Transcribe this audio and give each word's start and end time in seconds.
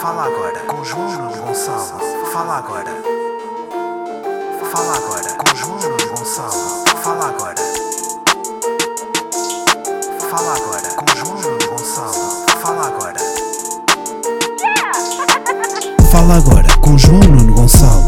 Fala 0.00 0.24
agora 0.24 0.60
com 0.66 0.84
João 0.84 1.32
Gonçalo. 1.32 2.00
Fala 2.32 2.58
agora. 2.58 2.90
Fala 4.70 4.96
agora 4.96 5.34
com 5.34 5.56
João 5.56 5.78
Gonçalo. 5.78 6.84
Fala 7.02 7.28
agora. 7.28 7.54
Fala 10.30 10.54
agora 10.54 10.88
com 10.96 11.16
João 11.16 11.58
Gonçalo. 11.66 12.46
Fala 12.60 12.86
agora. 12.86 13.18
Fala 16.10 16.36
agora 16.36 16.68
com 16.82 16.98
João 16.98 17.20
Nuno 17.20 17.54
Gonçalo. 17.54 18.06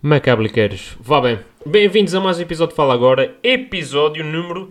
Macabliqueiros, 0.00 0.96
vá 1.00 1.20
bem. 1.20 1.40
Bem-vindos 1.66 2.14
a 2.14 2.20
mais 2.20 2.38
um 2.38 2.42
episódio 2.42 2.70
de 2.70 2.76
Fala 2.76 2.94
Agora, 2.94 3.34
episódio 3.42 4.24
número 4.24 4.70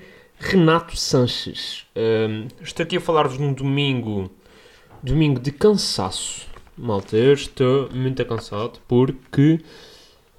Renato 0.49 0.97
Sanches. 0.97 1.85
Ahm, 1.95 2.47
estou 2.59 2.83
aqui 2.83 2.97
a 2.97 3.01
falar-vos 3.01 3.37
num 3.37 3.53
domingo, 3.53 4.31
domingo 5.03 5.39
de 5.39 5.51
cansaço. 5.51 6.47
Malta, 6.75 7.15
eu 7.15 7.33
estou 7.33 7.87
muito 7.91 8.25
cansado 8.25 8.79
porque 8.87 9.59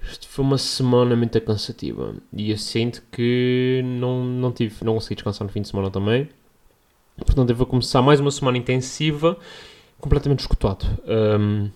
isto 0.03 0.27
foi 0.27 0.45
uma 0.45 0.59
semana 0.59 1.15
muito 1.15 1.41
cansativa 1.41 2.13
e 2.33 2.51
eu 2.51 2.59
sinto 2.59 3.05
que 3.13 3.83
não, 3.85 4.25
não, 4.25 4.51
tive, 4.51 4.85
não 4.85 4.95
consegui 4.95 5.15
descansar 5.15 5.47
no 5.47 5.53
fim 5.53 5.63
de 5.63 5.69
semana 5.69 5.93
também. 5.93 6.29
Portanto, 7.17 7.51
eu 7.51 7.55
vou 7.55 7.67
começar 7.67 8.03
mais 8.03 8.19
uma 8.19 8.33
semana 8.33 8.59
intensiva, 8.59 9.39
completamente 10.01 10.41
escutado. 10.41 10.87
Ahm, 11.07 11.69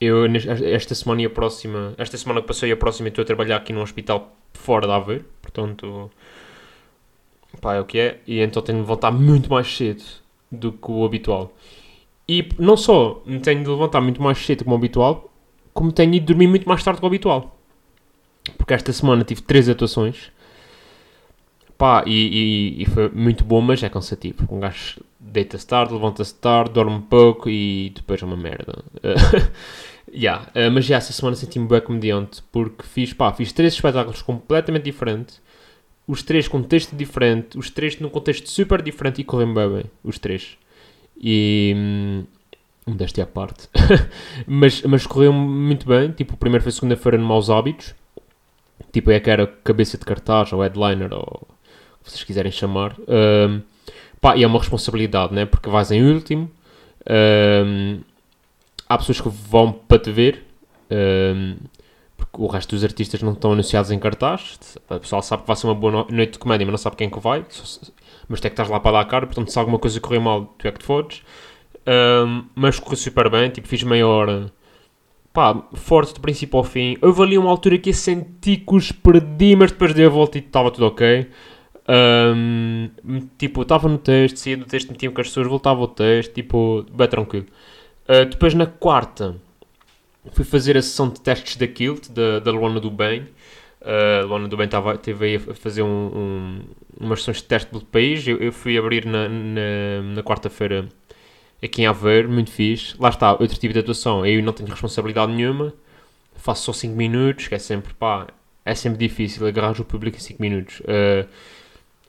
eu, 0.00 0.24
esta 0.24 0.94
semana 0.94 1.20
e 1.20 1.26
a 1.26 1.30
próxima, 1.30 1.92
esta 1.98 2.16
semana 2.16 2.40
que 2.40 2.46
passou 2.46 2.66
e 2.66 2.72
a 2.72 2.76
próxima, 2.78 3.08
estou 3.08 3.20
a 3.20 3.26
trabalhar 3.26 3.56
aqui 3.56 3.74
num 3.74 3.82
hospital 3.82 4.34
fora 4.54 4.86
de 4.86 4.92
Aveiro, 4.94 5.26
portanto, 5.42 6.10
pá, 7.60 7.74
é 7.74 7.80
o 7.80 7.84
que 7.84 7.98
é, 7.98 8.20
e 8.26 8.40
então 8.40 8.62
tenho 8.62 8.80
de 8.80 8.84
voltar 8.86 9.10
muito 9.10 9.50
mais 9.50 9.66
cedo 9.74 10.02
do 10.50 10.72
que 10.72 10.90
o 10.90 11.04
habitual. 11.04 11.52
E 12.28 12.48
não 12.58 12.76
só 12.76 13.22
me 13.26 13.40
tenho 13.40 13.62
de 13.64 13.68
levantar 13.70 14.00
muito 14.00 14.22
mais 14.22 14.38
cedo 14.38 14.64
como 14.64 14.76
o 14.76 14.78
habitual, 14.78 15.30
como 15.74 15.92
tenho 15.92 16.12
de 16.12 16.20
dormir 16.20 16.46
muito 16.48 16.68
mais 16.68 16.82
tarde 16.84 17.00
que 17.00 17.06
o 17.06 17.08
habitual. 17.08 17.56
Porque 18.56 18.74
esta 18.74 18.92
semana 18.92 19.24
tive 19.24 19.42
três 19.42 19.68
atuações, 19.68 20.30
pá, 21.78 22.04
e, 22.06 22.76
e- 22.78 22.82
e 22.82 22.86
foi 22.86 23.08
muito 23.10 23.44
bom, 23.44 23.60
mas 23.60 23.82
é 23.82 23.88
cansativo. 23.88 24.46
Um 24.50 24.60
gajo 24.60 25.00
deita-se 25.18 25.66
tarde, 25.66 25.92
levanta-se 25.94 26.34
tarde, 26.34 26.72
dorme 26.72 26.92
um 26.96 27.00
pouco 27.00 27.48
e 27.48 27.90
depois 27.94 28.22
é 28.22 28.24
uma 28.26 28.36
merda. 28.36 28.84
Yeah, 30.12 30.46
uh, 30.56 30.70
mas 30.72 30.86
já 30.86 30.96
essa 30.96 31.12
semana 31.12 31.36
senti-me 31.36 31.68
bem 31.68 31.80
comediante 31.80 32.42
porque 32.50 32.82
fiz, 32.82 33.12
pá, 33.12 33.32
fiz 33.32 33.52
três 33.52 33.74
espetáculos 33.74 34.22
completamente 34.22 34.82
diferentes, 34.82 35.40
os 36.10 36.24
três 36.24 36.48
com 36.48 36.60
texto 36.60 36.96
diferente, 36.96 37.56
os 37.56 37.70
três 37.70 38.00
num 38.00 38.08
contexto 38.08 38.50
super 38.50 38.82
diferente 38.82 39.20
e 39.20 39.24
correm 39.24 39.54
bem, 39.54 39.84
os 40.02 40.18
três. 40.18 40.58
E. 41.16 41.72
hum, 41.76 42.24
Modéstia 42.84 43.22
à 43.22 43.26
parte. 43.26 43.68
mas, 44.44 44.82
mas 44.82 45.06
correu 45.06 45.32
muito 45.32 45.86
bem. 45.86 46.10
Tipo, 46.10 46.34
o 46.34 46.36
primeiro 46.36 46.64
foi 46.64 46.72
segunda-feira 46.72 47.16
no 47.16 47.24
Maus 47.24 47.48
Hábitos. 47.48 47.94
Tipo, 48.90 49.12
é 49.12 49.20
que 49.20 49.30
era 49.30 49.46
cabeça 49.46 49.96
de 49.96 50.04
cartaz 50.04 50.52
ou 50.52 50.62
headliner 50.62 51.12
ou 51.12 51.46
o 52.00 52.04
que 52.04 52.10
vocês 52.10 52.24
quiserem 52.24 52.50
chamar. 52.50 52.96
Um, 53.06 53.60
pá, 54.20 54.36
e 54.36 54.42
é 54.42 54.46
uma 54.46 54.58
responsabilidade, 54.58 55.32
né? 55.32 55.46
Porque 55.46 55.70
vais 55.70 55.92
em 55.92 56.02
último. 56.02 56.50
Um, 57.08 58.00
há 58.88 58.98
pessoas 58.98 59.20
que 59.20 59.28
vão 59.28 59.72
para 59.72 59.98
te 59.98 60.10
ver, 60.10 60.44
porque 60.88 61.58
o 62.40 62.46
resto 62.46 62.74
dos 62.74 62.82
artistas 62.82 63.22
não 63.22 63.32
estão 63.32 63.52
anunciados 63.52 63.90
em 63.90 63.98
cartaz. 63.98 64.58
O 64.88 64.98
pessoal 64.98 65.22
sabe 65.22 65.42
que 65.42 65.48
vai 65.48 65.56
ser 65.56 65.66
uma 65.66 65.74
boa 65.74 65.92
no- 65.92 66.06
noite 66.10 66.32
de 66.32 66.38
comédia, 66.38 66.64
mas 66.66 66.72
não 66.72 66.78
sabe 66.78 66.96
quem 66.96 67.06
é 67.08 67.10
que 67.10 67.20
vai. 67.20 67.44
Mas 68.28 68.40
tu 68.40 68.46
é 68.46 68.48
que 68.48 68.54
estás 68.54 68.68
lá 68.68 68.80
para 68.80 68.92
dar 68.92 69.00
a 69.00 69.04
cara, 69.04 69.26
portanto, 69.26 69.50
se 69.52 69.58
alguma 69.58 69.78
coisa 69.78 70.00
correr 70.00 70.20
mal, 70.20 70.46
tu 70.56 70.66
é 70.66 70.72
que 70.72 70.78
te 70.78 70.84
fodes. 70.86 71.22
Ehm, 71.86 72.44
mas 72.54 72.78
correu 72.80 72.96
super 72.96 73.28
bem, 73.30 73.50
tipo, 73.50 73.68
fiz 73.68 73.82
meia 73.82 74.06
hora. 74.06 74.50
Pá, 75.32 75.62
forte 75.74 76.14
do 76.14 76.20
princípio 76.20 76.58
ao 76.58 76.64
fim. 76.64 76.96
Houve 77.02 77.22
ali 77.22 77.38
uma 77.38 77.50
altura 77.50 77.78
que 77.78 77.90
eu 77.90 77.94
senti 77.94 78.56
que 78.56 78.74
os 78.74 78.90
perdi, 78.92 79.54
mas 79.56 79.70
depois 79.72 79.94
dei 79.94 80.06
a 80.06 80.08
volta 80.08 80.38
e 80.38 80.40
estava 80.40 80.70
tudo 80.70 80.86
ok. 80.86 81.28
Ehm, 81.88 82.90
tipo, 83.38 83.62
estava 83.62 83.88
no 83.88 83.98
texto, 83.98 84.36
saía 84.38 84.56
do 84.56 84.64
texto, 84.64 84.90
metia 84.90 85.10
com 85.10 85.20
as 85.20 85.28
pessoas, 85.28 85.46
voltava 85.46 85.80
ao 85.80 85.88
texto, 85.88 86.32
tipo, 86.32 86.84
bem 86.92 87.08
tranquilo. 87.08 87.46
Uh, 88.08 88.24
depois 88.28 88.54
na 88.54 88.66
quarta 88.66 89.36
fui 90.32 90.44
fazer 90.44 90.76
a 90.76 90.82
sessão 90.82 91.08
de 91.08 91.20
testes 91.20 91.56
da 91.56 91.66
Kilt, 91.66 92.08
da, 92.10 92.38
da 92.38 92.50
Luana 92.50 92.80
do 92.80 92.90
Bem. 92.90 93.28
Uh, 93.80 94.26
Luana 94.26 94.48
do 94.48 94.56
Bem 94.56 94.66
estava, 94.66 94.96
teve 94.98 95.24
aí 95.24 95.36
a 95.36 95.54
fazer 95.54 95.82
um, 95.82 95.88
um, 95.88 96.60
umas 97.00 97.20
sessões 97.20 97.38
de 97.38 97.44
teste 97.44 97.70
pelo 97.70 97.84
país. 97.84 98.26
Eu, 98.26 98.36
eu 98.38 98.52
fui 98.52 98.76
abrir 98.76 99.06
na, 99.06 99.28
na, 99.28 100.02
na 100.14 100.22
quarta-feira 100.22 100.88
aqui 101.62 101.82
em 101.82 101.86
Aveiro, 101.86 102.28
muito 102.28 102.50
fixe. 102.50 102.94
Lá 102.98 103.08
está, 103.08 103.32
outro 103.32 103.58
tipo 103.58 103.72
de 103.72 103.80
atuação. 103.80 104.24
Eu 104.26 104.42
não 104.42 104.52
tenho 104.52 104.68
responsabilidade 104.68 105.32
nenhuma, 105.32 105.72
faço 106.34 106.64
só 106.64 106.72
5 106.72 106.94
minutos, 106.94 107.48
que 107.48 107.54
é 107.54 107.58
sempre, 107.58 107.94
pá, 107.94 108.26
é 108.64 108.74
sempre 108.74 108.98
difícil 108.98 109.46
agarrar 109.46 109.80
o 109.80 109.84
público 109.84 110.16
em 110.16 110.20
5 110.20 110.42
minutos. 110.42 110.80
Uh, 110.80 111.26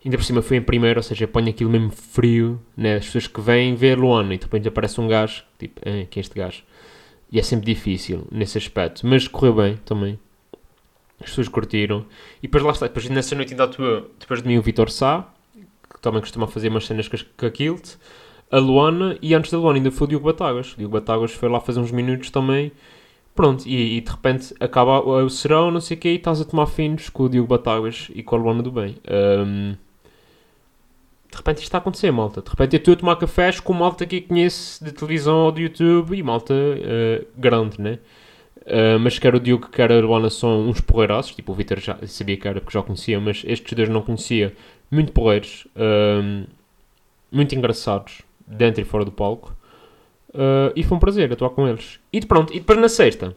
Ainda 0.04 0.18
por 0.18 0.24
cima 0.24 0.42
fui 0.42 0.58
em 0.58 0.62
primeiro, 0.62 1.00
ou 1.00 1.04
seja, 1.04 1.28
ponho 1.28 1.50
aquilo 1.50 1.70
mesmo 1.70 1.92
frio, 1.92 2.60
né? 2.76 2.96
As 2.96 3.06
pessoas 3.06 3.28
que 3.28 3.40
vêm 3.40 3.76
ver 3.76 4.00
Luana 4.00 4.34
e 4.34 4.38
de 4.38 4.46
repente 4.46 4.68
aparece 4.68 5.00
um 5.00 5.08
gajo, 5.08 5.44
tipo, 5.60 5.80
quem 5.82 5.94
é 5.94 6.20
este 6.20 6.34
gajo? 6.34 6.64
E 7.32 7.40
é 7.40 7.44
sempre 7.44 7.66
difícil 7.66 8.28
nesse 8.30 8.58
aspecto, 8.58 9.08
mas 9.08 9.28
correu 9.28 9.56
bem 9.56 9.78
também. 9.86 10.20
As 11.20 11.30
pessoas 11.30 11.48
curtiram. 11.48 12.06
E 12.40 12.48
depois 12.48 12.64
lá 12.64 12.72
está, 12.72 12.88
depois 12.88 13.08
nessa 13.10 13.36
noite 13.36 13.54
ainda 13.54 13.64
atua, 13.64 14.10
depois 14.20 14.42
de 14.42 14.48
mim 14.48 14.58
o 14.58 14.62
Vitor 14.62 14.90
Sá, 14.90 15.28
que 15.90 16.02
também 16.02 16.20
costuma 16.20 16.48
fazer 16.48 16.70
umas 16.70 16.86
cenas 16.86 17.08
com, 17.08 17.46
a 17.46 17.50
Kilt, 17.50 17.96
a 18.50 18.58
Luana, 18.58 19.18
e 19.22 19.34
antes 19.34 19.52
da 19.52 19.58
Luana 19.58 19.78
ainda 19.78 19.92
foi 19.92 20.08
o 20.08 20.10
Diogo 20.10 20.26
Batáguas. 20.26 20.74
O 20.74 20.78
Diogo 20.78 20.94
Batáguas 20.94 21.32
foi 21.32 21.48
lá 21.48 21.60
fazer 21.62 21.80
uns 21.80 21.92
minutos 21.92 22.30
também. 22.32 22.72
Pronto, 23.34 23.66
e, 23.66 23.98
e 23.98 24.02
de 24.02 24.12
repente 24.12 24.54
acaba 24.60 25.00
o 25.00 25.30
serão, 25.30 25.72
não 25.72 25.80
sei 25.80 25.96
o 25.96 26.00
quê, 26.00 26.10
e 26.10 26.16
estás 26.16 26.42
a 26.42 26.46
tomar 26.46 26.66
finos 26.66 27.08
com 27.08 27.24
o 27.24 27.30
Diogo 27.30 27.48
Batáguas 27.48 28.10
e 28.14 28.22
com 28.22 28.36
a 28.36 28.40
Luana 28.40 28.62
do 28.62 28.72
Bem. 28.72 28.98
Ahm, 29.08 29.78
de 31.32 31.38
repente 31.38 31.58
isto 31.58 31.66
está 31.66 31.78
a 31.78 31.82
acontecer, 31.82 32.12
malta. 32.12 32.42
De 32.42 32.50
repente 32.50 32.76
eu 32.76 32.78
estou 32.78 32.94
a 32.94 32.98
tomar 32.98 33.16
cafés 33.16 33.60
com 33.60 33.74
malta 33.74 34.06
que 34.06 34.22
conheço 34.22 34.84
de 34.84 34.92
televisão 34.92 35.46
ou 35.46 35.52
de 35.52 35.64
YouTube 35.64 36.18
e 36.18 36.22
malta 36.22 36.54
eh, 36.54 37.26
grande, 37.38 37.80
né? 37.80 38.00
Eh, 38.66 38.98
mas 38.98 39.18
quer 39.18 39.34
o 39.34 39.40
Diogo, 39.40 39.70
quer 39.70 39.92
a 39.92 40.00
Luana 40.00 40.30
são 40.30 40.68
uns 40.70 40.82
porreiraços. 40.82 41.34
Tipo, 41.36 41.54
o 41.54 41.56
Vitor 41.56 41.80
já 41.80 41.98
sabia 42.06 42.38
que 42.38 42.48
era 42.48 42.60
porque 42.60 42.78
já 42.78 42.84
conhecia, 42.84 43.20
mas 43.20 43.44
estes 43.46 43.74
dois 43.74 43.90
não 43.90 44.02
conhecia. 44.02 44.54
Muito 44.92 45.14
porreiros, 45.14 45.68
ehm, 45.76 46.46
muito 47.32 47.56
engraçados, 47.56 48.22
dentro 48.46 48.82
e 48.82 48.86
fora 48.86 49.06
do 49.06 49.12
palco. 49.12 49.56
Eh, 50.34 50.74
e 50.76 50.84
foi 50.84 50.98
um 50.98 51.00
prazer 51.00 51.32
atuar 51.32 51.52
com 51.52 51.68
eles. 51.68 52.00
E 52.12 52.20
pronto, 52.26 52.54
e 52.54 52.60
depois 52.60 52.80
na 52.80 52.90
sexta, 52.90 53.36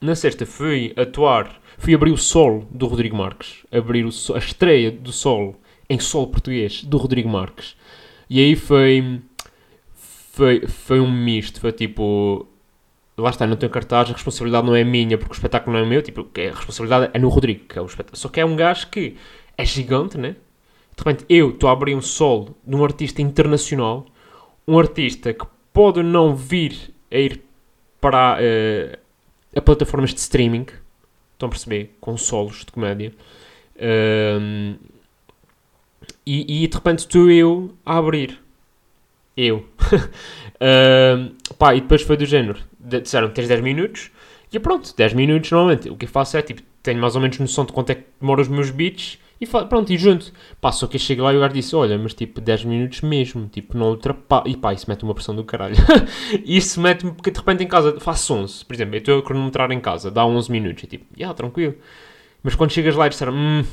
na 0.00 0.14
sexta 0.14 0.46
fui 0.46 0.92
atuar, 0.96 1.60
fui 1.78 1.94
abrir 1.94 2.12
o 2.12 2.16
solo 2.16 2.66
do 2.70 2.86
Rodrigo 2.86 3.16
Marques, 3.16 3.64
abrir 3.72 4.04
o 4.04 4.10
a 4.34 4.38
estreia 4.38 4.90
do 4.90 5.12
solo 5.12 5.56
em 5.92 5.98
solo 5.98 6.28
português 6.28 6.82
do 6.84 6.96
Rodrigo 6.96 7.28
Marques. 7.28 7.76
E 8.28 8.40
aí 8.40 8.56
foi, 8.56 9.20
foi, 9.94 10.66
foi 10.66 11.00
um 11.00 11.10
misto, 11.10 11.60
foi 11.60 11.70
tipo, 11.70 12.46
lá 13.16 13.28
está, 13.28 13.46
não 13.46 13.56
tenho 13.56 13.70
cartaz, 13.70 14.08
a 14.08 14.14
responsabilidade 14.14 14.66
não 14.66 14.74
é 14.74 14.82
minha, 14.82 15.18
porque 15.18 15.32
o 15.32 15.36
espetáculo 15.36 15.76
não 15.76 15.84
é 15.84 15.88
meu, 15.88 16.00
tipo, 16.00 16.24
que 16.24 16.48
a 16.48 16.54
responsabilidade 16.54 17.10
é 17.12 17.18
no 17.18 17.28
Rodrigo, 17.28 17.66
que 17.66 17.78
é 17.78 17.82
o 17.82 17.86
espetáculo. 17.86 18.16
Só 18.16 18.28
que 18.30 18.40
é 18.40 18.44
um 18.44 18.56
gajo 18.56 18.88
que 18.88 19.16
é 19.58 19.64
gigante, 19.66 20.16
né? 20.16 20.36
De 20.96 21.04
repente, 21.04 21.26
eu 21.28 21.50
estou 21.50 21.68
a 21.68 21.72
abrir 21.72 21.94
um 21.94 22.00
solo 22.00 22.56
de 22.66 22.74
um 22.74 22.82
artista 22.82 23.20
internacional, 23.20 24.06
um 24.66 24.78
artista 24.78 25.34
que 25.34 25.44
pode 25.72 26.02
não 26.02 26.34
vir 26.34 26.94
a 27.10 27.18
ir 27.18 27.42
para 28.00 28.38
eh, 28.40 28.98
a 29.54 29.60
plataformas 29.60 30.14
de 30.14 30.20
streaming, 30.20 30.66
estão 31.32 31.48
a 31.48 31.50
perceber, 31.50 31.96
com 32.00 32.16
solos 32.16 32.64
de 32.64 32.72
comédia. 32.72 33.12
E, 36.26 36.64
e 36.64 36.66
de 36.66 36.74
repente 36.74 37.00
estou 37.00 37.30
eu 37.30 37.74
a 37.84 37.98
abrir. 37.98 38.38
Eu. 39.36 39.66
Ahm, 40.60 41.32
pá, 41.58 41.74
e 41.74 41.80
depois 41.80 42.02
foi 42.02 42.16
do 42.16 42.24
género. 42.24 42.60
Disseram 42.78 43.30
tens 43.30 43.48
10 43.48 43.60
minutos. 43.60 44.10
E 44.52 44.58
pronto, 44.58 44.94
10 44.94 45.14
minutos 45.14 45.50
normalmente. 45.50 45.88
O 45.88 45.96
que 45.96 46.04
eu 46.04 46.08
faço 46.08 46.36
é 46.36 46.42
tipo, 46.42 46.62
tenho 46.82 47.00
mais 47.00 47.16
ou 47.16 47.20
menos 47.22 47.38
noção 47.38 47.64
de 47.64 47.72
quanto 47.72 47.90
é 47.90 47.94
que 47.96 48.04
demora 48.20 48.42
os 48.42 48.48
meus 48.48 48.70
beats. 48.70 49.18
E 49.40 49.46
pronto, 49.46 49.92
e 49.92 49.98
junto. 49.98 50.32
Pá, 50.60 50.70
só 50.70 50.86
que 50.86 50.94
eu 50.94 51.00
chego 51.00 51.22
lá 51.22 51.32
e 51.32 51.36
o 51.36 51.40
gajo 51.40 51.54
disse: 51.54 51.74
Olha, 51.74 51.98
mas 51.98 52.14
tipo 52.14 52.40
10 52.40 52.64
minutos 52.64 53.00
mesmo. 53.00 53.48
Tipo, 53.48 53.76
não 53.76 53.88
ultrapassa. 53.90 54.48
E 54.48 54.56
pá, 54.56 54.72
isso 54.72 54.88
mete 54.88 55.02
uma 55.02 55.14
pressão 55.14 55.34
do 55.34 55.42
caralho. 55.42 55.74
isso 56.46 56.80
mete-me, 56.80 57.10
porque 57.12 57.32
de 57.32 57.38
repente 57.38 57.64
em 57.64 57.66
casa 57.66 57.98
faço 57.98 58.34
11. 58.34 58.64
Por 58.64 58.74
exemplo, 58.74 58.94
eu 58.94 58.98
estou 58.98 59.18
a 59.18 59.22
cronometrar 59.22 59.70
em 59.72 59.80
casa, 59.80 60.12
dá 60.12 60.24
11 60.24 60.52
minutos. 60.52 60.84
E 60.84 60.86
tipo, 60.86 61.06
já, 61.16 61.34
tranquilo. 61.34 61.74
Mas 62.40 62.54
quando 62.54 62.70
chegas 62.70 62.94
lá 62.94 63.06
e 63.06 63.10
disseram: 63.10 63.32
Hum, 63.34 63.64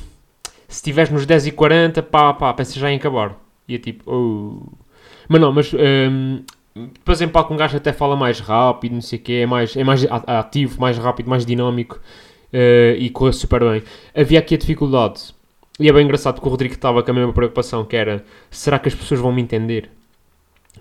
se 0.70 0.76
estiveres 0.76 1.10
nos 1.10 1.26
10 1.26 1.48
e 1.48 1.50
40, 1.50 2.00
pá, 2.04 2.32
pá, 2.32 2.54
pensa 2.54 2.78
já 2.78 2.90
em 2.90 2.96
acabar. 2.96 3.36
E 3.66 3.74
é 3.74 3.78
tipo, 3.78 4.04
oh. 4.10 4.72
Mas 5.28 5.40
não, 5.40 5.52
mas 5.52 5.72
hum, 5.74 6.44
depois 6.74 7.20
em 7.20 7.28
palco 7.28 7.52
um 7.52 7.56
gajo 7.56 7.76
até 7.76 7.92
fala 7.92 8.16
mais 8.16 8.38
rápido, 8.38 8.92
não 8.92 9.00
sei 9.00 9.18
o 9.18 9.22
quê, 9.22 9.32
é 9.42 9.46
mais, 9.46 9.76
é 9.76 9.82
mais 9.82 10.06
ativo, 10.26 10.80
mais 10.80 10.96
rápido, 10.96 11.28
mais 11.28 11.44
dinâmico 11.44 12.00
eh, 12.52 12.96
e 12.98 13.10
corre 13.10 13.32
super 13.32 13.60
bem. 13.60 13.82
Havia 14.14 14.38
aqui 14.38 14.54
a 14.54 14.58
dificuldade 14.58 15.34
e 15.78 15.88
é 15.88 15.92
bem 15.92 16.04
engraçado 16.04 16.40
que 16.40 16.46
o 16.46 16.50
Rodrigo 16.50 16.74
estava 16.74 17.02
com 17.02 17.10
a 17.10 17.14
mesma 17.14 17.32
preocupação, 17.32 17.84
que 17.84 17.96
era, 17.96 18.24
será 18.50 18.78
que 18.78 18.88
as 18.88 18.94
pessoas 18.94 19.20
vão 19.20 19.32
me 19.32 19.42
entender? 19.42 19.90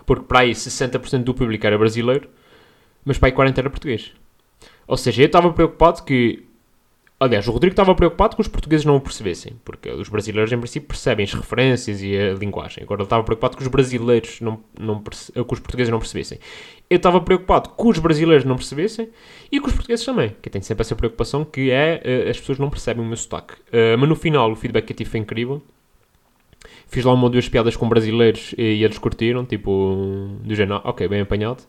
Porque 0.05 0.25
para 0.25 0.41
aí 0.41 0.51
60% 0.51 1.23
do 1.23 1.33
público 1.33 1.65
era 1.65 1.77
brasileiro, 1.77 2.29
mas 3.03 3.17
para 3.17 3.29
aí 3.29 3.33
40% 3.33 3.57
era 3.57 3.69
português. 3.69 4.11
Ou 4.87 4.97
seja, 4.97 5.23
eu 5.23 5.27
estava 5.27 5.51
preocupado 5.51 6.03
que 6.03 6.48
Aliás, 7.21 7.45
o 7.49 7.51
Rodrigo 7.51 7.73
estava 7.73 7.93
preocupado 7.93 8.35
que 8.37 8.41
os 8.41 8.47
portugueses 8.47 8.85
não 8.85 8.95
o 8.95 9.01
percebessem, 9.01 9.53
porque 9.65 9.89
os 9.91 10.07
brasileiros, 10.07 10.53
em 10.53 10.57
princípio, 10.57 10.87
percebem 10.87 11.25
as 11.25 11.33
referências 11.33 12.01
e 12.01 12.17
a 12.17 12.33
linguagem. 12.33 12.81
Agora, 12.81 13.01
ele 13.01 13.07
estava 13.07 13.23
preocupado 13.23 13.57
que 13.57 13.61
os 13.61 13.67
brasileiros 13.67 14.39
não, 14.39 14.61
não 14.79 14.99
perce... 15.01 15.29
que 15.33 15.39
os 15.41 15.59
portugueses 15.59 15.91
não 15.91 15.99
percebessem. 15.99 16.39
Eu 16.89 16.95
estava 16.95 17.19
preocupado 17.19 17.71
que 17.71 17.87
os 17.87 17.99
brasileiros 17.99 18.45
não 18.45 18.55
percebessem 18.55 19.09
e 19.51 19.59
que 19.59 19.67
os 19.67 19.73
portugueses 19.73 20.05
também, 20.05 20.33
que 20.41 20.49
tenho 20.49 20.63
sempre 20.63 20.81
essa 20.81 20.95
preocupação, 20.95 21.43
que 21.43 21.69
é 21.69 22.01
uh, 22.25 22.29
as 22.29 22.39
pessoas 22.39 22.57
não 22.57 22.69
percebem 22.69 23.03
o 23.03 23.07
meu 23.07 23.17
sotaque. 23.17 23.55
Uh, 23.67 23.97
mas 23.99 24.07
no 24.07 24.15
final, 24.15 24.49
o 24.49 24.55
feedback 24.55 24.85
que 24.85 24.93
eu 24.93 24.97
tive 24.97 25.09
foi 25.09 25.19
incrível. 25.19 25.61
Fiz 26.87 27.03
lá 27.03 27.13
uma 27.13 27.25
ou 27.25 27.29
duas 27.29 27.49
piadas 27.49 27.75
com 27.75 27.89
brasileiros 27.89 28.55
e, 28.57 28.61
e 28.61 28.83
eles 28.83 28.97
curtiram, 28.97 29.43
tipo, 29.43 30.29
do 30.41 30.55
género, 30.55 30.79
ok, 30.85 31.05
bem 31.09 31.19
apanhado. 31.19 31.63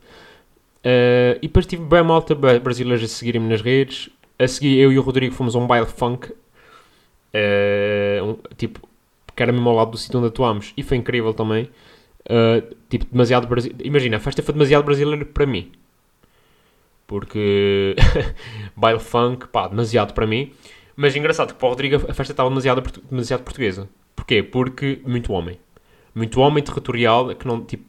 Uh, 0.85 1.35
e 1.43 1.49
depois 1.49 1.67
tive 1.67 1.83
bem 1.83 2.05
malta 2.05 2.37
brasileiros 2.37 3.03
a 3.03 3.09
seguirem-me 3.09 3.49
nas 3.49 3.61
redes 3.61 4.11
a 4.41 4.49
seguir, 4.49 4.79
eu 4.79 4.91
e 4.91 4.99
o 4.99 5.03
Rodrigo 5.03 5.35
fomos 5.35 5.55
a 5.55 5.59
um 5.59 5.67
baile 5.67 5.87
funk, 5.87 6.33
uh, 6.33 8.25
um, 8.25 8.39
tipo, 8.57 8.81
que 9.37 9.43
era 9.43 9.53
mesmo 9.53 9.69
ao 9.69 9.77
lado 9.77 9.91
do 9.91 9.99
sítio 9.99 10.19
onde 10.19 10.29
atuámos, 10.29 10.73
e 10.77 10.83
foi 10.83 10.97
incrível 10.97 11.35
também. 11.35 11.69
Uh, 12.25 12.75
tipo, 12.89 13.07
demasiado 13.11 13.47
brasileiro. 13.47 13.87
Imagina, 13.87 14.17
a 14.17 14.21
festa 14.21 14.43
foi 14.43 14.55
demasiado 14.55 14.85
brasileira 14.85 15.25
para 15.25 15.47
mim. 15.47 15.71
Porque 17.07 17.97
baile 18.77 19.01
funk, 19.01 19.49
pá, 19.49 19.69
demasiado 19.69 20.15
para 20.15 20.27
mim. 20.27 20.53
Mas 20.97 21.15
engraçado 21.17 21.53
que 21.53 21.59
para 21.59 21.67
o 21.67 21.71
Rodrigo 21.71 21.97
a 21.97 22.15
festa 22.15 22.33
estava 22.33 22.49
demasiado, 22.49 22.83
demasiado 23.11 23.43
portuguesa. 23.43 23.89
Porquê? 24.15 24.43
Porque 24.43 25.01
muito 25.05 25.33
homem. 25.33 25.59
Muito 26.15 26.41
homem 26.41 26.63
territorial, 26.63 27.35
que 27.35 27.47
não, 27.47 27.65
tipo, 27.65 27.85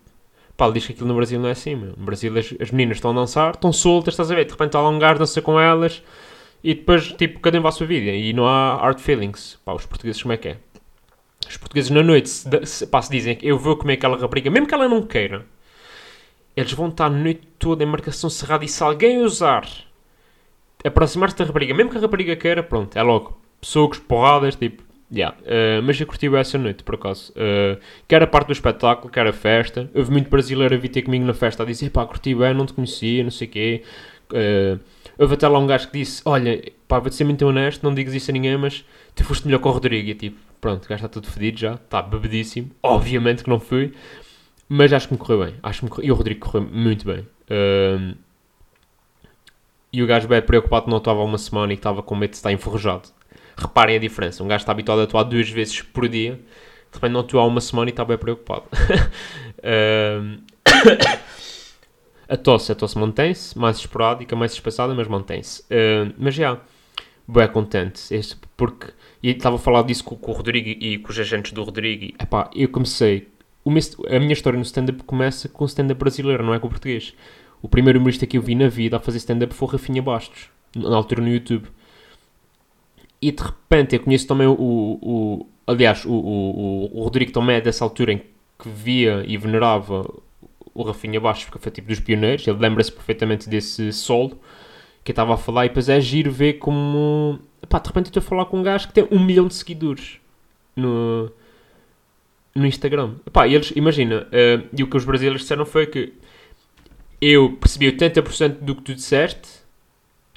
pá, 0.58 0.70
diz 0.70 0.86
que 0.86 0.94
aquilo 0.94 1.08
no 1.08 1.16
Brasil 1.16 1.40
não 1.40 1.50
é 1.50 1.52
assim, 1.52 1.76
meu. 1.76 1.94
No 1.98 2.06
Brasil 2.06 2.38
as, 2.38 2.54
as 2.60 2.72
meninas 2.72 2.98
estão 2.98 3.12
a 3.12 3.14
dançar, 3.14 3.54
estão 3.54 3.72
soltas, 3.72 4.14
estás 4.14 4.32
a 4.32 4.36
ver? 4.36 4.46
De 4.46 4.52
repente 4.52 4.70
está 4.70 4.82
lá 4.82 4.90
um 4.90 5.00
gajo, 5.00 5.20
dança 5.20 5.42
com 5.42 5.60
elas, 5.60 6.02
e 6.64 6.76
depois, 6.76 7.12
tipo, 7.14 7.40
cada 7.40 7.60
um 7.60 7.68
a 7.68 7.72
sua 7.72 7.88
vida 7.88 8.12
e 8.12 8.34
não 8.34 8.48
há 8.48 8.76
hard 8.76 9.00
feelings. 9.00 9.60
Pá, 9.66 9.74
os 9.74 9.86
portugueses 9.86 10.22
como 10.22 10.34
é 10.34 10.38
que 10.38 10.50
é? 10.50 10.58
Os 11.48 11.58
portugueses 11.58 11.90
na 11.90 12.04
noite, 12.04 12.30
se, 12.30 12.48
se, 12.66 12.88
pá, 12.88 13.02
se 13.02 13.12
dizem 13.12 13.36
que 13.36 13.48
eu 13.48 13.58
vou 13.58 13.76
comer 13.76 13.94
aquela 13.94 14.18
rapariga, 14.18 14.50
mesmo 14.50 14.68
que 14.68 14.74
ela 14.74 14.88
não 14.88 15.02
queira, 15.02 15.46
eles 16.56 16.72
vão 16.74 16.90
estar 16.90 17.06
a 17.06 17.10
noite 17.10 17.42
toda 17.58 17.84
em 17.84 17.88
marcação 17.88 18.30
cerrada 18.30 18.64
e 18.64 18.68
se 18.68 18.84
alguém 18.84 19.20
usar 19.20 19.68
aproximar-se 20.84 21.38
da 21.38 21.46
rapariga, 21.46 21.74
mesmo 21.74 21.92
que 21.92 21.98
a 21.98 22.02
rapariga 22.02 22.36
queira, 22.36 22.64
pronto, 22.64 22.98
é 22.98 23.02
logo. 23.02 23.40
Socos, 23.62 24.00
porradas, 24.00 24.56
tipo, 24.56 24.84
yeah. 25.14 25.38
Uh, 25.42 25.84
mas 25.84 26.00
eu 26.00 26.08
curti 26.08 26.34
essa 26.36 26.58
noite, 26.58 26.84
por 26.84 26.96
acaso. 26.96 27.32
Uh, 27.34 27.80
quer 28.08 28.24
a 28.24 28.28
parte 28.28 28.48
do 28.48 28.54
espetáculo, 28.54 29.12
quer 29.12 29.28
a 29.28 29.34
festa. 29.34 29.90
Houve 29.94 30.12
muito 30.12 30.30
brasileiro 30.30 30.74
a 30.74 30.78
vir 30.78 30.90
ter 30.90 31.04
comigo 31.04 31.26
na 31.26 31.34
festa 31.34 31.64
a 31.64 31.66
dizer, 31.66 31.92
pá, 31.92 32.06
curti 32.06 32.34
bem, 32.34 32.54
não 32.54 32.66
te 32.66 32.74
conhecia, 32.74 33.24
não 33.24 33.32
sei 33.32 33.48
o 33.48 33.52
quê. 33.52 33.84
Uh, 34.32 34.80
Houve 35.22 35.36
até 35.36 35.48
lá 35.48 35.60
um 35.60 35.68
gajo 35.68 35.88
que 35.88 36.00
disse: 36.00 36.20
Olha, 36.26 36.60
pá, 36.88 36.98
vou-te 36.98 37.16
ser 37.16 37.26
muito 37.26 37.46
honesto, 37.46 37.84
não 37.84 37.94
digas 37.94 38.16
isso 38.16 38.32
a 38.32 38.34
ninguém, 38.34 38.58
mas 38.58 38.84
tu 39.14 39.24
foste 39.24 39.46
melhor 39.46 39.60
com 39.60 39.70
o 39.70 39.72
Rodrigo. 39.72 40.10
E 40.10 40.16
tipo, 40.16 40.40
pronto, 40.60 40.84
o 40.84 40.90
gajo 40.90 41.06
está 41.06 41.08
tudo 41.08 41.28
fedido 41.28 41.60
já, 41.60 41.76
está 41.76 42.02
bebedíssimo. 42.02 42.72
Obviamente 42.82 43.44
que 43.44 43.50
não 43.50 43.60
fui, 43.60 43.94
mas 44.68 44.92
acho 44.92 45.08
que 45.08 45.14
me 45.14 45.20
correu 45.20 45.46
bem. 45.46 45.56
Acho 45.62 45.86
que. 45.86 46.04
E 46.04 46.12
o 46.12 46.16
Rodrigo 46.16 46.40
correu 46.40 46.68
muito 46.68 47.06
bem. 47.06 47.28
Um... 47.52 48.16
E 49.94 50.02
o 50.02 50.08
gajo 50.08 50.28
bem 50.28 50.42
preocupado 50.42 50.90
não 50.90 50.98
estava 50.98 51.22
uma 51.22 51.38
semana 51.38 51.72
e 51.72 51.76
estava 51.76 52.02
com 52.02 52.16
medo 52.16 52.32
de 52.32 52.38
estar 52.38 52.52
enferrujado. 52.52 53.10
Reparem 53.56 53.98
a 53.98 54.00
diferença. 54.00 54.44
Um 54.44 54.48
gajo 54.48 54.64
está 54.64 54.72
habituado 54.72 55.02
a 55.02 55.04
atuar 55.04 55.22
duas 55.22 55.48
vezes 55.52 55.84
por 55.84 56.10
dia, 56.10 56.32
de 56.92 56.96
repente 56.96 57.12
não 57.12 57.20
atua 57.20 57.44
uma 57.44 57.62
semana 57.62 57.92
e 57.92 57.94
está 57.94 58.04
bem 58.04 58.18
preocupado. 58.18 58.64
um... 59.64 60.40
A 62.32 62.38
tosse, 62.38 62.72
a 62.72 62.76
tosse 62.76 62.98
mantém-se, 62.98 63.60
mais 63.60 63.76
esporádica, 63.76 64.38
mais 64.38 64.54
espaçada, 64.54 64.96
mas 64.96 65.06
mantém-se. 65.06 65.64
Uh, 65.64 66.14
mas 66.18 66.34
já, 66.34 66.58
bem 67.28 67.46
contente, 67.50 68.02
este, 68.16 68.38
porque 68.56 68.94
e 69.22 69.32
estava 69.32 69.58
a 69.58 69.60
falar 69.60 69.82
disso 69.82 70.06
com, 70.06 70.16
com, 70.16 70.32
o 70.32 70.34
Rodrigo 70.34 70.70
e 70.70 70.98
com 70.98 71.12
os 71.12 71.20
agentes 71.20 71.52
do 71.52 71.62
Rodrigo. 71.62 72.06
E, 72.06 72.16
epá, 72.18 72.50
eu 72.56 72.70
comecei, 72.70 73.28
a 73.66 74.18
minha 74.18 74.32
história 74.32 74.56
no 74.56 74.64
stand-up 74.64 75.04
começa 75.04 75.50
com 75.50 75.66
o 75.66 75.68
stand-up 75.68 76.00
brasileiro, 76.00 76.42
não 76.42 76.54
é 76.54 76.60
com 76.60 76.68
o 76.68 76.70
português. 76.70 77.14
O 77.62 77.68
primeiro 77.68 78.00
humorista 78.00 78.26
que 78.26 78.38
eu 78.38 78.42
vi 78.42 78.56
na 78.56 78.70
vida 78.70 78.96
a 78.96 79.00
fazer 79.02 79.18
stand-up 79.18 79.54
foi 79.54 79.68
Rafinha 79.68 80.02
Bastos, 80.02 80.50
na 80.74 80.96
altura 80.96 81.22
no 81.22 81.28
YouTube. 81.28 81.68
E 83.22 83.30
de 83.30 83.44
repente 83.44 83.98
eu 83.98 84.00
conheço 84.00 84.26
também 84.26 84.48
o. 84.48 84.54
o, 84.54 85.00
o 85.02 85.48
aliás, 85.68 86.06
o, 86.06 86.14
o, 86.14 86.98
o 86.98 87.04
Rodrigo 87.04 87.34
também 87.34 87.58
é 87.58 87.62
dessa 87.62 87.84
altura 87.84 88.14
em 88.14 88.20
que 88.58 88.70
via 88.70 89.22
e 89.28 89.36
venerava 89.36 90.10
o 90.74 90.84
Rafinha 90.84 91.20
Baixo, 91.20 91.46
porque 91.46 91.60
foi 91.60 91.72
tipo 91.72 91.88
dos 91.88 92.00
pioneiros, 92.00 92.48
ele 92.48 92.58
lembra-se 92.58 92.92
perfeitamente 92.92 93.50
desse 93.50 93.92
solo 93.92 94.40
que 95.04 95.12
eu 95.12 95.14
estava 95.14 95.34
a 95.34 95.38
falar, 95.38 95.66
e 95.66 95.70
depois 95.70 95.90
é 95.90 96.00
giro 96.00 96.32
ver 96.32 96.54
como. 96.54 97.40
Pá, 97.68 97.80
de 97.80 97.88
repente 97.88 98.08
eu 98.08 98.10
estou 98.10 98.22
a 98.22 98.24
falar 98.24 98.46
com 98.46 98.60
um 98.60 98.64
gajo 98.64 98.88
que 98.88 98.94
tem 98.94 99.08
um 99.12 99.20
milhão 99.24 99.48
de 99.48 99.56
seguidores 99.56 100.20
no, 100.76 101.32
no 102.54 102.66
Instagram. 102.66 103.16
Pá, 103.32 103.48
eles, 103.48 103.72
imagina, 103.76 104.28
uh, 104.28 104.68
e 104.78 104.84
o 104.84 104.88
que 104.88 104.98
os 104.98 105.06
brasileiros 105.06 105.42
disseram 105.42 105.66
foi 105.66 105.88
que 105.88 106.14
eu 107.20 107.54
percebi 107.54 107.92
80% 107.92 108.60
do 108.62 108.76
que 108.76 108.82
tu 108.82 108.96
disseste. 108.96 109.62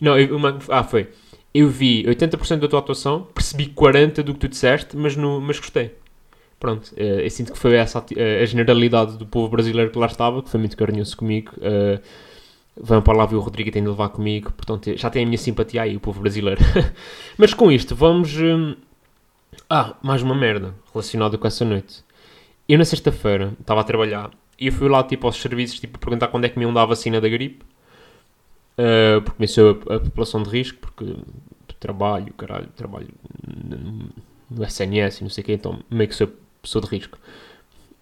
Não, 0.01 0.19
eu, 0.19 0.37
uma, 0.37 0.59
ah, 0.69 0.85
foi. 0.85 1.09
Eu 1.53 1.69
vi 1.69 2.05
80% 2.05 2.59
da 2.59 2.69
tua 2.69 2.81
atuação, 2.81 3.29
percebi 3.35 3.67
40% 3.67 4.23
do 4.23 4.35
que 4.35 4.41
tu 4.41 4.49
disseste, 4.49 4.97
mas, 4.97 5.17
no, 5.17 5.41
mas 5.41 5.59
gostei. 5.59 5.95
Pronto, 6.65 6.93
uh, 6.93 6.99
eu 6.99 7.29
sinto 7.29 7.53
que 7.53 7.59
foi 7.59 7.75
essa 7.75 7.99
a, 7.99 8.05
eh, 8.17 8.43
a, 8.43 8.47
generalidade 8.47 9.19
do 9.19 9.27
povo 9.27 9.51
brasileiro 9.51 9.91
que 9.91 9.99
lá 9.99 10.07
estava, 10.07 10.43
que 10.43 10.49
foi 10.49 10.59
muito 10.59 10.75
carinhoso 10.79 11.15
comigo. 11.15 11.53
Uh, 11.59 12.01
vão 12.75 13.03
para 13.03 13.19
lá 13.19 13.27
ver 13.27 13.37
o 13.37 13.41
Rodrigo 13.41 13.69
e 13.69 13.71
tem 13.71 13.83
de 13.83 13.89
levar 13.91 14.09
comigo, 14.09 14.51
portanto 14.51 14.97
já 14.97 15.11
tem 15.11 15.25
a 15.25 15.27
minha 15.27 15.37
simpatia 15.37 15.83
aí, 15.83 15.95
o 15.95 16.01
povo 16.01 16.23
brasileiro. 16.23 16.59
Mas 17.37 17.53
com 17.53 17.71
isto, 17.71 17.95
vamos. 17.95 18.35
Hum... 18.39 18.77
Ah, 19.69 19.95
mais 20.03 20.23
uma 20.23 20.35
merda 20.35 20.75
relacionada 20.91 21.37
com 21.37 21.47
essa 21.47 21.67
noite. 21.67 22.03
Eu 22.67 22.79
na 22.79 22.87
sexta-feira 22.87 23.53
estava 23.61 23.83
a 23.83 23.85
trabalhar 23.85 24.31
e 24.59 24.69
eu 24.69 24.73
fui 24.73 24.89
lá 24.89 25.05
tipo 25.05 25.27
aos 25.27 25.37
serviços 25.37 25.79
tipo, 25.79 25.99
perguntar 25.99 26.29
quando 26.29 26.47
é 26.47 26.49
que 26.49 26.59
me 26.59 26.65
iam 26.65 26.73
dar 26.73 26.85
a 26.85 26.87
vacina 26.87 27.21
da 27.21 27.29
gripe. 27.29 27.63
Uh, 28.79 29.21
porque 29.21 29.39
me 29.39 29.47
a, 29.47 29.97
a 29.97 30.01
população 30.01 30.43
de 30.43 30.49
risco, 30.49 30.79
porque 30.79 31.15
trabalho, 31.79 32.33
caralho, 32.33 32.69
trabalho 32.75 33.11
no, 33.47 34.09
no 34.51 34.65
SNS 34.65 35.21
e 35.21 35.25
não 35.25 35.31
sei 35.31 35.43
o 35.43 35.45
quê, 35.45 35.53
então 35.53 35.81
meio 35.91 36.09
que 36.09 36.15
sou 36.15 36.33
pessoa 36.65 36.83
de 36.85 36.89
risco. 36.89 37.19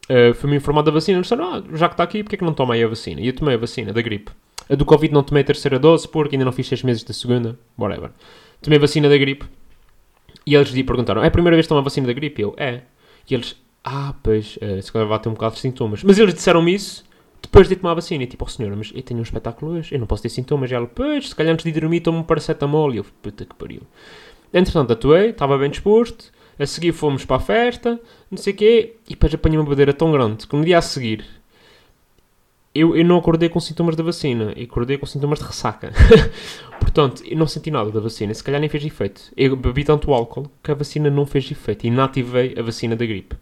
Uh, 0.05 0.35
Foi-me 0.35 0.57
informado 0.57 0.87
da 0.87 0.93
vacina. 0.93 1.21
Disseram, 1.21 1.55
ah, 1.55 1.63
já 1.75 1.89
que 1.89 1.95
está 1.95 2.05
aqui, 2.05 2.23
porque 2.23 2.37
é 2.37 2.39
que 2.39 2.45
não 2.45 2.55
toma 2.55 2.75
aí 2.75 2.83
a 2.83 2.89
vacina? 2.89 3.21
E 3.21 3.27
eu 3.27 3.33
tomei 3.33 3.55
a 3.55 3.59
vacina 3.59 3.93
da 3.93 4.03
gripe. 4.03 4.33
A 4.69 4.75
do 4.75 4.85
Covid 4.85 5.13
não 5.13 5.23
tomei 5.23 5.43
a 5.43 5.45
terceira 5.45 5.79
dose 5.79 6.09
porque 6.09 6.37
ainda 6.37 6.45
não 6.45 6.53
fiz 6.53 6.67
6 6.67 6.83
meses 6.83 7.05
da 7.05 7.13
segunda. 7.13 7.59
Whatever. 7.79 8.11
Tomei 8.61 8.79
a 8.79 8.81
vacina 8.81 9.09
da 9.09 9.17
gripe. 9.19 9.45
E 10.47 10.55
eles 10.55 10.71
lhe 10.71 10.83
perguntaram, 10.83 11.23
é 11.23 11.29
a 11.29 11.31
primeira 11.31 11.57
vez 11.57 11.67
que 11.67 11.69
toma 11.69 11.81
a 11.81 11.85
vacina 11.85 12.07
da 12.07 12.13
gripe? 12.13 12.43
Eu, 12.43 12.55
é. 12.57 12.83
E 13.31 13.35
eles, 13.35 13.57
ah, 13.85 14.15
pois, 14.23 14.57
uh, 14.57 14.83
se 14.83 14.93
calhar 14.93 15.07
vai 15.07 15.19
ter 15.19 15.29
um 15.29 15.33
bocado 15.33 15.55
de 15.55 15.61
sintomas. 15.61 16.03
Mas 16.03 16.19
eles 16.19 16.35
disseram-me 16.35 16.75
isso 16.75 17.05
depois 17.41 17.69
de 17.69 17.77
tomar 17.77 17.93
a 17.93 17.95
vacina. 17.95 18.25
E 18.25 18.27
tipo, 18.27 18.45
oh 18.45 18.49
senhora, 18.49 18.75
mas 18.75 18.93
eu 18.95 19.03
tenho 19.03 19.21
um 19.21 19.23
espetáculo 19.23 19.73
hoje, 19.73 19.95
eu 19.95 19.99
não 19.99 20.07
posso 20.07 20.23
ter 20.23 20.31
sintomas. 20.31 20.71
E 20.71 20.75
ela, 20.75 20.87
pois, 20.87 21.29
se 21.29 21.35
calhar 21.35 21.53
antes 21.53 21.65
de 21.65 21.79
dormir 21.79 22.01
tomo 22.01 22.19
um 22.19 22.23
paracetamol. 22.23 22.93
E 22.95 22.97
eu, 22.97 23.05
puta 23.21 23.45
que 23.45 23.55
pariu. 23.55 23.83
Entretanto, 24.53 24.93
atuei, 24.93 25.31
estava 25.31 25.59
bem 25.59 25.71
disposto. 25.71 26.32
A 26.59 26.67
seguir 26.67 26.93
fomos 26.93 27.25
para 27.25 27.37
a 27.37 27.41
festa, 27.41 28.01
não 28.31 28.39
sei 28.39 28.53
o 28.53 28.57
quê, 28.57 28.97
e 29.07 29.11
depois 29.11 29.35
apanhei 29.35 29.59
uma 29.59 29.69
badeira 29.69 29.93
tão 29.93 30.13
grande 30.13 30.47
que 30.47 30.57
no 30.57 30.65
dia 30.65 30.79
a 30.79 30.83
seguir 30.83 31.25
eu, 32.75 32.97
eu 32.97 33.05
não 33.05 33.19
acordei 33.19 33.49
com 33.49 33.61
sintomas 33.61 33.97
da 33.97 34.03
vacina, 34.03 34.53
eu 34.57 34.65
acordei 34.65 34.97
com 34.97 35.05
sintomas 35.05 35.39
de 35.39 35.45
ressaca. 35.45 35.93
Portanto, 36.81 37.23
eu 37.25 37.37
não 37.37 37.47
senti 37.47 37.71
nada 37.71 37.91
da 37.91 38.01
vacina, 38.01 38.33
se 38.33 38.43
calhar 38.43 38.61
nem 38.61 38.69
fez 38.69 38.85
efeito. 38.85 39.31
Eu 39.37 39.57
bebi 39.57 39.85
tanto 39.85 40.13
álcool 40.13 40.51
que 40.63 40.71
a 40.71 40.75
vacina 40.75 41.11
não 41.11 41.27
fez 41.27 41.51
efeito 41.51 41.85
e 41.85 41.89
inativei 41.89 42.55
a 42.59 42.63
vacina 42.63 42.97
da 42.97 43.05
gripe. 43.05 43.37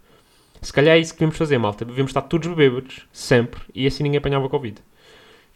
Se 0.61 0.71
calhar 0.71 0.95
é 0.95 0.99
isso 0.99 1.13
que 1.13 1.19
devemos 1.19 1.37
fazer, 1.37 1.57
malta. 1.57 1.85
Devemos 1.85 2.09
estar 2.09 2.21
todos 2.23 2.47
bêbados, 2.53 3.07
sempre, 3.11 3.61
e 3.73 3.87
assim 3.87 4.03
ninguém 4.03 4.19
apanhava 4.19 4.49
Covid. 4.49 4.81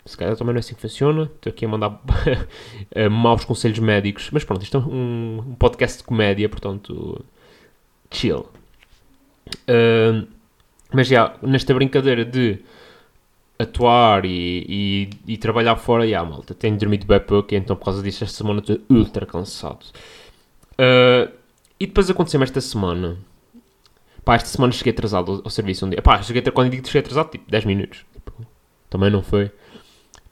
Se 0.06 0.18
calhar 0.18 0.36
também 0.36 0.54
não 0.54 0.60
é 0.60 0.62
assim 0.62 0.74
que 0.74 0.82
funciona. 0.82 1.24
Estou 1.36 1.50
aqui 1.52 1.66
a 1.66 1.68
mandar 1.68 2.02
eh, 2.92 3.10
maus 3.10 3.44
conselhos 3.44 3.80
médicos. 3.80 4.30
Mas 4.32 4.44
pronto, 4.44 4.64
isto 4.64 4.78
é 4.78 4.80
um 4.80 5.56
podcast 5.60 5.98
de 5.98 6.04
comédia, 6.06 6.48
portanto, 6.48 7.24
chill. 8.16 8.50
Uh, 9.70 10.28
mas 10.92 11.08
já, 11.08 11.36
nesta 11.42 11.74
brincadeira 11.74 12.24
de 12.24 12.60
atuar 13.58 14.26
e, 14.26 14.66
e, 15.28 15.34
e 15.34 15.38
trabalhar 15.38 15.76
fora, 15.78 16.08
já, 16.08 16.24
malta, 16.24 16.54
tenho 16.54 16.78
dormido 16.78 17.06
bem 17.06 17.20
pouco, 17.20 17.54
então 17.56 17.76
por 17.76 17.86
causa 17.86 18.04
disso 18.04 18.24
esta 18.24 18.38
semana 18.38 18.60
estou 18.60 18.80
ultra 18.90 19.26
cansado. 19.26 19.86
Uh, 20.74 21.32
e 21.80 21.86
depois 21.86 22.10
aconteceu-me 22.10 22.44
esta 22.44 22.62
semana. 22.62 23.18
Pá, 24.24 24.36
esta 24.36 24.50
semana 24.50 24.74
cheguei 24.74 24.92
atrasado 24.92 25.42
ao, 25.44 25.50
serviço 25.50 25.86
um 25.86 25.90
dia. 25.90 26.02
Pá, 26.02 26.22
cheguei, 26.22 26.42
quando 26.42 26.72
digo 26.72 26.84
que 26.84 26.90
cheguei 26.90 27.02
atrasado, 27.02 27.30
tipo 27.30 27.50
10 27.50 27.66
minutos. 27.66 28.06
Tipo, 28.14 28.46
também 28.90 29.10
não 29.10 29.22
foi. 29.22 29.52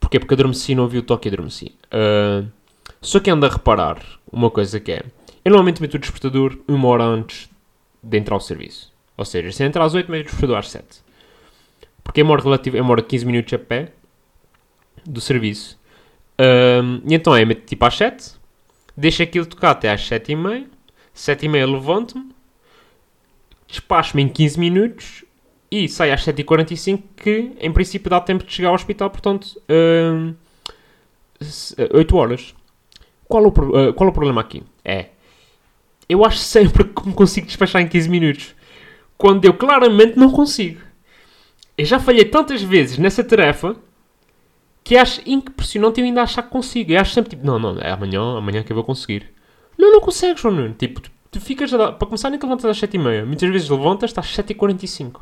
Porquê? 0.00 0.18
Porque 0.18 0.34
adormeci 0.34 0.74
não 0.74 0.82
ouvi 0.84 0.98
o 0.98 1.02
toque 1.02 1.28
e 1.28 1.30
adormeci. 1.30 1.74
Uh, 1.86 2.48
só 3.00 3.20
que 3.20 3.30
ando 3.30 3.46
a 3.46 3.48
reparar 3.48 4.02
uma 4.30 4.50
coisa 4.50 4.80
que 4.80 4.92
é... 4.92 5.04
Eu 5.44 5.50
normalmente 5.50 5.80
meto 5.80 5.94
o 5.94 5.98
despertador 5.98 6.58
uma 6.66 6.88
hora 6.88 7.04
antes 7.04 7.48
de 8.04 8.18
entrar 8.18 8.34
ao 8.34 8.40
serviço. 8.40 8.92
Ou 9.16 9.24
seja, 9.24 9.50
se 9.52 9.64
entrar 9.64 9.84
às 9.84 9.94
8, 9.94 10.10
mas 10.10 10.24
desfredou 10.24 10.56
às 10.56 10.70
7. 10.70 11.02
Porque 12.02 12.20
eu 12.20 12.24
moro, 12.24 12.42
relativo, 12.42 12.76
eu 12.76 12.84
moro 12.84 13.02
15 13.02 13.24
minutos 13.24 13.52
a 13.52 13.58
pé 13.58 13.92
do 15.06 15.20
serviço. 15.20 15.78
Um, 16.38 17.00
e 17.08 17.14
então 17.14 17.34
é, 17.34 17.44
meto 17.44 17.64
tipo 17.64 17.84
às 17.84 17.96
7, 17.96 18.34
deixo 18.96 19.22
aquilo 19.22 19.46
tocar 19.46 19.70
até 19.70 19.90
às 19.90 20.06
7 20.06 20.32
e 20.32 20.36
meia, 20.36 20.66
7 21.12 21.46
e 21.46 21.48
meia 21.48 21.66
levanto-me, 21.66 22.30
despacho-me 23.68 24.22
em 24.22 24.28
15 24.28 24.58
minutos 24.58 25.24
e 25.70 25.88
saio 25.88 26.12
às 26.12 26.24
7h45 26.24 27.02
que 27.16 27.52
em 27.58 27.72
princípio 27.72 28.10
dá 28.10 28.20
tempo 28.20 28.44
de 28.44 28.52
chegar 28.52 28.68
ao 28.68 28.74
hospital, 28.74 29.10
portanto 29.10 29.60
um, 29.68 30.34
8 31.92 32.16
horas. 32.16 32.54
Qual 33.26 33.44
o, 33.44 33.48
uh, 33.48 33.92
qual 33.94 34.10
o 34.10 34.12
problema 34.12 34.40
aqui? 34.40 34.62
É, 34.84 35.08
eu 36.08 36.24
acho 36.24 36.38
sempre 36.38 36.84
que 36.84 37.06
me 37.06 37.14
consigo 37.14 37.46
despachar 37.46 37.82
em 37.82 37.88
15 37.88 38.08
minutos, 38.08 38.54
quando 39.16 39.44
eu 39.44 39.54
claramente 39.54 40.18
não 40.18 40.30
consigo. 40.30 40.80
Eu 41.76 41.84
já 41.84 41.98
falhei 41.98 42.24
tantas 42.24 42.62
vezes 42.62 42.98
nessa 42.98 43.24
tarefa 43.24 43.76
que 44.84 44.96
acho 44.96 45.22
impressionante 45.26 45.98
eu 45.98 46.04
ainda 46.04 46.22
achar 46.22 46.42
que 46.42 46.50
consigo. 46.50 46.92
Eu 46.92 47.00
acho 47.00 47.14
sempre 47.14 47.30
tipo, 47.30 47.46
não, 47.46 47.58
não, 47.58 47.78
é 47.78 47.90
amanhã, 47.90 48.36
amanhã 48.36 48.62
que 48.62 48.70
eu 48.70 48.76
vou 48.76 48.84
conseguir. 48.84 49.32
Não, 49.78 49.90
não 49.90 50.00
consegues, 50.00 50.40
João 50.40 50.54
Nuno. 50.54 50.74
Tipo, 50.74 51.00
tu, 51.00 51.10
tu 51.32 51.40
ficas, 51.40 51.72
a 51.72 51.76
dar, 51.78 51.92
para 51.92 52.06
começar, 52.06 52.30
nem 52.30 52.38
que 52.38 52.46
levantas 52.46 52.66
às 52.66 52.78
7h30. 52.78 53.24
Muitas 53.24 53.50
vezes 53.50 53.68
levantas, 53.68 54.10
estás 54.10 54.26
às 54.26 54.44
7h45. 54.44 55.20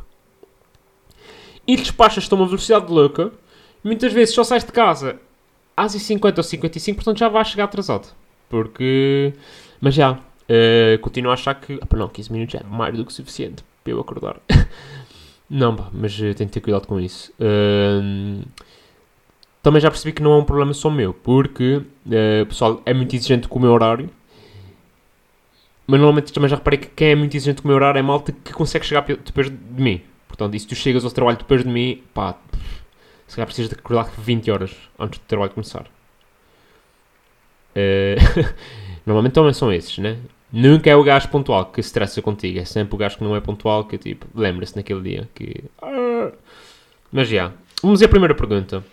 E 1.66 1.76
despachas-te 1.76 2.32
a 2.34 2.36
uma 2.36 2.46
velocidade 2.46 2.92
louca. 2.92 3.32
Muitas 3.84 4.12
vezes 4.12 4.34
só 4.34 4.44
sais 4.44 4.64
de 4.64 4.72
casa 4.72 5.18
às 5.76 5.92
50 5.92 6.40
ou 6.40 6.44
55, 6.44 6.96
portanto 6.96 7.18
já 7.18 7.28
vais 7.28 7.48
chegar 7.48 7.64
atrasado. 7.64 8.08
Porque. 8.48 9.32
Mas 9.80 9.94
já. 9.94 10.18
Uh, 10.48 10.98
continuo 11.00 11.30
a 11.30 11.34
achar 11.34 11.54
que. 11.54 11.78
Ah, 11.80 11.96
não, 11.96 12.08
15 12.08 12.32
minutos 12.32 12.54
é 12.54 12.64
mais 12.64 12.96
do 12.96 13.04
que 13.04 13.12
suficiente 13.12 13.64
para 13.82 13.92
eu 13.92 14.00
acordar. 14.00 14.36
não, 15.48 15.76
pá, 15.76 15.88
mas 15.92 16.14
uh, 16.18 16.34
tenho 16.34 16.48
que 16.48 16.54
ter 16.54 16.60
cuidado 16.60 16.86
com 16.86 17.00
isso. 17.00 17.32
Uh, 17.32 18.44
também 19.62 19.80
já 19.80 19.90
percebi 19.90 20.12
que 20.12 20.22
não 20.22 20.32
é 20.32 20.36
um 20.36 20.44
problema 20.44 20.74
só 20.74 20.90
meu, 20.90 21.14
porque 21.14 21.76
uh, 21.76 22.42
o 22.42 22.46
pessoal 22.46 22.82
é 22.84 22.92
muito 22.92 23.14
exigente 23.14 23.46
com 23.46 23.58
o 23.58 23.62
meu 23.62 23.72
horário. 23.72 24.10
Mas 25.86 26.00
normalmente 26.00 26.32
também 26.32 26.48
já 26.48 26.56
reparei 26.56 26.78
que 26.78 26.88
quem 26.88 27.10
é 27.10 27.14
muito 27.14 27.36
exigente 27.36 27.62
com 27.62 27.68
o 27.68 27.70
meu 27.70 27.76
horário 27.76 27.98
é 27.98 28.02
malta 28.02 28.32
que 28.32 28.52
consegue 28.52 28.84
chegar 28.86 29.04
depois 29.04 29.50
de 29.50 29.82
mim. 29.82 30.00
Portanto, 30.26 30.54
e 30.54 30.60
se 30.60 30.66
tu 30.66 30.74
chegas 30.74 31.04
ao 31.04 31.10
trabalho 31.10 31.36
depois 31.38 31.62
de 31.62 31.68
mim, 31.68 32.02
pá, 32.14 32.36
se 33.26 33.36
calhar 33.36 33.46
precisas 33.46 33.70
de 33.70 33.76
acordar 33.76 34.10
20 34.16 34.50
horas 34.50 34.76
antes 34.98 35.18
do 35.18 35.24
trabalho 35.26 35.50
começar. 35.52 35.86
Uh, 37.76 38.16
normalmente 39.06 39.34
também 39.34 39.52
são 39.52 39.72
esses, 39.72 39.98
né? 39.98 40.18
Nunca 40.52 40.90
é 40.90 40.94
o 40.94 41.02
gajo 41.02 41.28
pontual 41.28 41.66
que 41.66 41.82
se 41.82 41.88
estressa 41.88 42.20
contigo, 42.20 42.58
é 42.58 42.64
sempre 42.64 42.94
o 42.94 42.98
gajo 42.98 43.16
que 43.16 43.24
não 43.24 43.34
é 43.34 43.40
pontual 43.40 43.84
que 43.84 43.96
tipo, 43.96 44.26
lembra-se 44.34 44.76
naquele 44.76 45.00
dia 45.00 45.28
que. 45.34 45.64
Ah. 45.80 46.30
Mas 47.10 47.28
já. 47.28 47.52
Vamos 47.82 48.02
a 48.02 48.08
primeira 48.08 48.34
pergunta. 48.34 48.84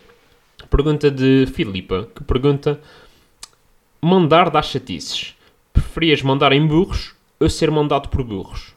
Pergunta 0.70 1.12
de 1.12 1.46
Filipa, 1.48 2.08
que 2.16 2.24
pergunta: 2.24 2.80
Mandar 4.01 4.50
dar 4.50 4.63
chatices. 4.63 5.36
Preferias 5.74 6.22
mandar 6.22 6.54
em 6.54 6.66
burros 6.66 7.13
ou 7.39 7.50
ser 7.50 7.70
mandado 7.70 8.08
por 8.10 8.24
burros? 8.24 8.74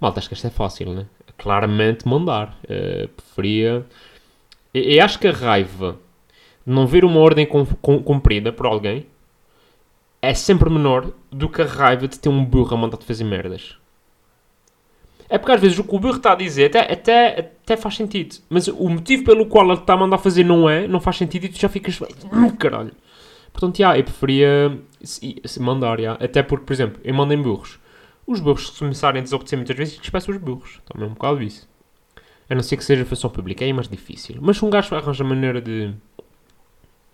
Malta, 0.00 0.18
acho 0.18 0.28
que 0.28 0.34
isto 0.34 0.46
é 0.46 0.50
fácil, 0.50 0.92
né? 0.92 1.06
Claramente 1.38 2.08
mandar. 2.08 2.58
Uh, 2.64 3.08
preferia. 3.08 3.86
Eu 4.74 5.04
acho 5.04 5.18
que 5.18 5.28
a 5.28 5.32
raiva 5.32 5.98
de 6.66 6.72
não 6.72 6.86
ver 6.86 7.04
uma 7.04 7.20
ordem 7.20 7.46
cumprida 7.46 8.52
por 8.52 8.66
alguém 8.66 9.06
é 10.22 10.34
sempre 10.34 10.70
menor 10.70 11.12
do 11.30 11.48
que 11.48 11.62
a 11.62 11.66
raiva 11.66 12.06
de 12.06 12.18
ter 12.18 12.28
um 12.28 12.44
burro 12.44 12.74
a 12.74 12.78
mandar-te 12.78 13.04
fazer 13.04 13.24
merdas. 13.24 13.76
É 15.28 15.38
porque 15.38 15.52
às 15.52 15.60
vezes 15.60 15.78
o 15.78 15.84
que 15.84 15.94
o 15.94 15.98
burro 15.98 16.16
está 16.16 16.32
a 16.32 16.34
dizer 16.34 16.66
até, 16.66 16.92
até, 16.92 17.38
até 17.38 17.76
faz 17.76 17.94
sentido. 17.94 18.36
Mas 18.48 18.66
o 18.66 18.88
motivo 18.88 19.24
pelo 19.24 19.46
qual 19.46 19.64
ele 19.66 19.74
está 19.80 19.94
a 19.94 19.96
mandar 19.96 20.18
fazer 20.18 20.44
não 20.44 20.68
é, 20.68 20.88
não 20.88 21.00
faz 21.00 21.16
sentido 21.16 21.44
e 21.44 21.48
tu 21.48 21.58
já 21.58 21.68
ficas. 21.68 22.00
Hum, 22.32 22.50
caralho. 22.50 22.92
Portanto, 23.52 23.78
já, 23.78 23.96
eu 23.96 24.04
preferia 24.04 24.78
mandar, 25.60 26.00
já. 26.00 26.12
Até 26.14 26.42
porque, 26.42 26.64
por 26.64 26.72
exemplo, 26.72 27.00
eu 27.04 27.14
mando 27.14 27.32
em 27.32 27.40
burros. 27.40 27.78
Os 28.26 28.40
burros, 28.40 28.70
se 28.70 28.78
começarem 28.80 29.20
a 29.20 29.22
desobedecer 29.22 29.56
muitas 29.56 29.76
vezes, 29.76 29.98
despeço 29.98 30.30
os 30.32 30.36
burros. 30.36 30.80
Também 30.84 31.06
é 31.06 31.10
um 31.10 31.14
bocado 31.14 31.42
isso. 31.42 31.68
A 32.48 32.54
não 32.54 32.62
ser 32.62 32.76
que 32.76 32.84
seja 32.84 33.04
função 33.04 33.30
pública, 33.30 33.64
é 33.64 33.72
mais 33.72 33.88
difícil. 33.88 34.36
Mas 34.40 34.56
se 34.56 34.64
um 34.64 34.70
gajo 34.70 34.94
arranja 34.96 35.22
maneira 35.22 35.60
de. 35.60 35.94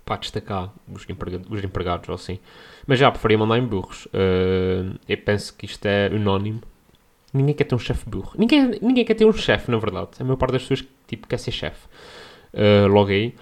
Pá, 0.06 0.16
destacar 0.16 0.72
os 0.90 1.04
empregados, 1.10 1.46
os 1.50 1.62
empregados 1.62 2.08
ou 2.08 2.14
assim. 2.14 2.38
Mas 2.86 2.98
já, 2.98 3.10
preferia 3.10 3.36
mandar 3.36 3.58
em 3.58 3.66
burros. 3.66 4.06
Uh, 4.06 4.98
eu 5.06 5.18
penso 5.18 5.54
que 5.54 5.66
isto 5.66 5.84
é 5.84 6.08
unónimo 6.08 6.62
Ninguém 7.36 7.54
quer 7.54 7.64
ter 7.64 7.74
um 7.74 7.78
chefe 7.78 8.08
burro. 8.08 8.32
Ninguém, 8.38 8.78
ninguém 8.80 9.04
quer 9.04 9.14
ter 9.14 9.26
um 9.26 9.32
chefe, 9.32 9.70
na 9.70 9.76
verdade. 9.76 10.08
A 10.18 10.24
maior 10.24 10.36
parte 10.36 10.52
das 10.52 10.62
pessoas 10.62 10.84
tipo, 11.06 11.26
quer 11.26 11.38
ser 11.38 11.50
chefe. 11.50 11.86
Uh, 12.54 12.86
logo 12.88 13.10
aí. 13.10 13.34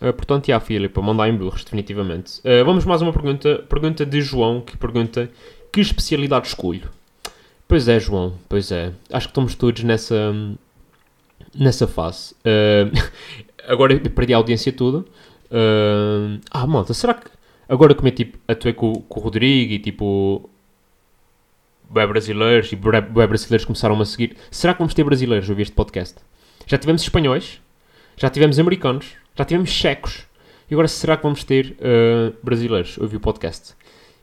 Uh, 0.00 0.12
portanto, 0.12 0.46
já, 0.46 0.58
Filipe, 0.58 1.00
mandar 1.00 1.28
em 1.28 1.36
burros, 1.36 1.62
definitivamente. 1.64 2.40
Uh, 2.40 2.64
vamos 2.64 2.84
mais 2.84 3.02
uma 3.02 3.12
pergunta. 3.12 3.64
Pergunta 3.68 4.04
de 4.04 4.20
João, 4.20 4.60
que 4.60 4.76
pergunta 4.76 5.30
que 5.72 5.80
especialidade 5.80 6.48
escolho? 6.48 6.90
Pois 7.68 7.88
é, 7.88 7.98
João, 8.00 8.34
pois 8.48 8.72
é. 8.72 8.92
Acho 9.12 9.28
que 9.28 9.32
estamos 9.32 9.54
todos 9.54 9.82
nessa, 9.84 10.34
nessa 11.54 11.86
fase. 11.86 12.34
Uh, 12.44 12.90
agora 13.68 13.98
perdi 14.00 14.34
a 14.34 14.36
audiência 14.36 14.72
toda. 14.72 15.04
Uh, 15.50 16.40
ah, 16.50 16.66
malta, 16.66 16.92
será 16.94 17.14
que 17.14 17.30
agora 17.68 17.94
como 17.94 18.08
é 18.08 18.10
tipo, 18.10 18.38
atuei 18.48 18.74
com, 18.74 18.94
com 19.02 19.20
o 19.20 19.22
Rodrigo 19.22 19.72
e 19.72 19.78
tipo 19.78 20.48
bué 21.88 22.06
brasileiros 22.06 22.72
e 22.72 22.76
bué 22.76 23.26
brasileiros 23.26 23.64
começaram 23.64 24.00
a 24.00 24.04
seguir. 24.04 24.36
Será 24.50 24.72
que 24.72 24.78
vamos 24.78 24.94
ter 24.94 25.04
brasileiros 25.04 25.48
a 25.48 25.52
ouvir 25.52 25.62
este 25.62 25.74
podcast? 25.74 26.16
Já 26.66 26.78
tivemos 26.78 27.02
espanhóis, 27.02 27.60
já 28.16 28.28
tivemos 28.28 28.58
americanos, 28.58 29.14
já 29.34 29.44
tivemos 29.44 29.70
checos. 29.70 30.26
E 30.68 30.74
agora 30.74 30.88
será 30.88 31.16
que 31.16 31.22
vamos 31.22 31.44
ter 31.44 31.76
uh, 31.78 32.34
brasileiros 32.42 32.96
a 32.98 33.02
ouvir 33.02 33.16
o 33.16 33.20
podcast? 33.20 33.74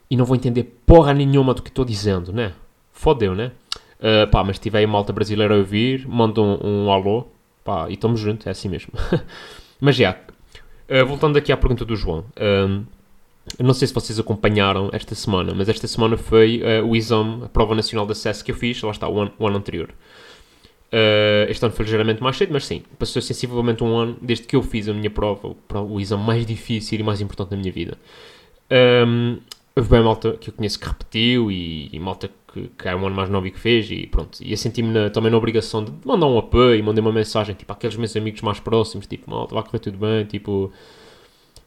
E 0.09 0.17
não 0.17 0.25
vou 0.25 0.35
entender 0.35 0.63
porra 0.85 1.13
nenhuma 1.13 1.53
do 1.53 1.61
que 1.63 1.69
estou 1.69 1.85
dizendo, 1.85 2.33
né? 2.33 2.53
Fodeu, 2.91 3.33
né? 3.33 3.51
Uh, 3.99 4.29
pá, 4.29 4.43
mas 4.43 4.59
tiver 4.59 4.79
aí 4.79 4.85
malta 4.85 5.13
brasileira 5.13 5.55
a 5.55 5.57
ouvir, 5.57 6.05
manda 6.05 6.41
um, 6.41 6.85
um 6.85 6.91
alô. 6.91 7.27
Pá, 7.63 7.89
e 7.89 7.93
estamos 7.93 8.19
juntos, 8.19 8.45
é 8.45 8.49
assim 8.49 8.67
mesmo. 8.67 8.91
mas 9.79 9.95
já, 9.95 10.17
uh, 10.89 11.05
voltando 11.05 11.37
aqui 11.37 11.51
à 11.51 11.57
pergunta 11.57 11.85
do 11.85 11.95
João. 11.95 12.25
Eu 13.59 13.65
não 13.65 13.73
sei 13.73 13.87
se 13.87 13.93
vocês 13.93 14.17
acompanharam 14.19 14.89
esta 14.93 15.13
semana, 15.15 15.53
mas 15.53 15.67
esta 15.67 15.85
semana 15.85 16.15
foi 16.15 16.61
uh, 16.61 16.87
o 16.87 16.95
exame, 16.95 17.43
a 17.43 17.49
prova 17.49 17.75
nacional 17.75 18.05
de 18.05 18.13
acesso 18.13 18.43
que 18.43 18.51
eu 18.51 18.55
fiz, 18.55 18.81
lá 18.81 18.91
está, 18.91 19.07
o 19.07 19.19
ano, 19.19 19.33
o 19.37 19.47
ano 19.47 19.57
anterior. 19.57 19.89
Uh, 20.93 21.49
este 21.49 21.65
ano 21.65 21.73
foi 21.73 21.85
ligeiramente 21.85 22.21
mais 22.21 22.37
cedo, 22.37 22.53
mas 22.53 22.65
sim, 22.65 22.83
passou 22.97 23.21
sensivelmente 23.21 23.83
um 23.83 23.97
ano 23.97 24.17
desde 24.21 24.45
que 24.45 24.55
eu 24.55 24.61
fiz 24.61 24.87
a 24.87 24.93
minha 24.93 25.09
prova, 25.09 25.55
o, 25.89 25.99
exame 25.99 26.23
mais 26.23 26.45
difícil 26.45 26.99
e 26.99 27.03
mais 27.03 27.19
importante 27.19 27.49
da 27.49 27.57
minha 27.57 27.71
vida. 27.71 27.97
Um, 28.71 29.39
houve 29.75 29.89
bem 29.89 30.03
malta 30.03 30.33
que 30.33 30.49
eu 30.49 30.53
conheço 30.53 30.79
que 30.79 30.87
repetiu 30.87 31.51
e, 31.51 31.89
e 31.91 31.99
malta 31.99 32.27
que, 32.27 32.33
que 32.77 32.87
é 32.87 32.95
um 32.95 33.05
ano 33.05 33.15
mais 33.15 33.29
novo 33.29 33.47
e 33.47 33.51
que 33.51 33.59
fez 33.59 33.89
e 33.89 34.07
pronto. 34.07 34.39
E 34.41 34.51
eu 34.51 34.57
senti-me 34.57 35.09
também 35.09 35.31
na 35.31 35.37
obrigação 35.37 35.83
de 35.83 35.91
mandar 36.05 36.27
um 36.27 36.37
apoio, 36.37 36.83
mandei 36.83 37.01
uma 37.01 37.11
mensagem 37.11 37.55
tipo 37.55 37.71
àqueles 37.73 37.95
meus 37.95 38.15
amigos 38.15 38.41
mais 38.41 38.59
próximos, 38.59 39.07
tipo, 39.07 39.29
malta, 39.29 39.55
vai 39.55 39.63
correr 39.63 39.79
tudo 39.79 39.97
bem, 39.97 40.25
tipo 40.25 40.71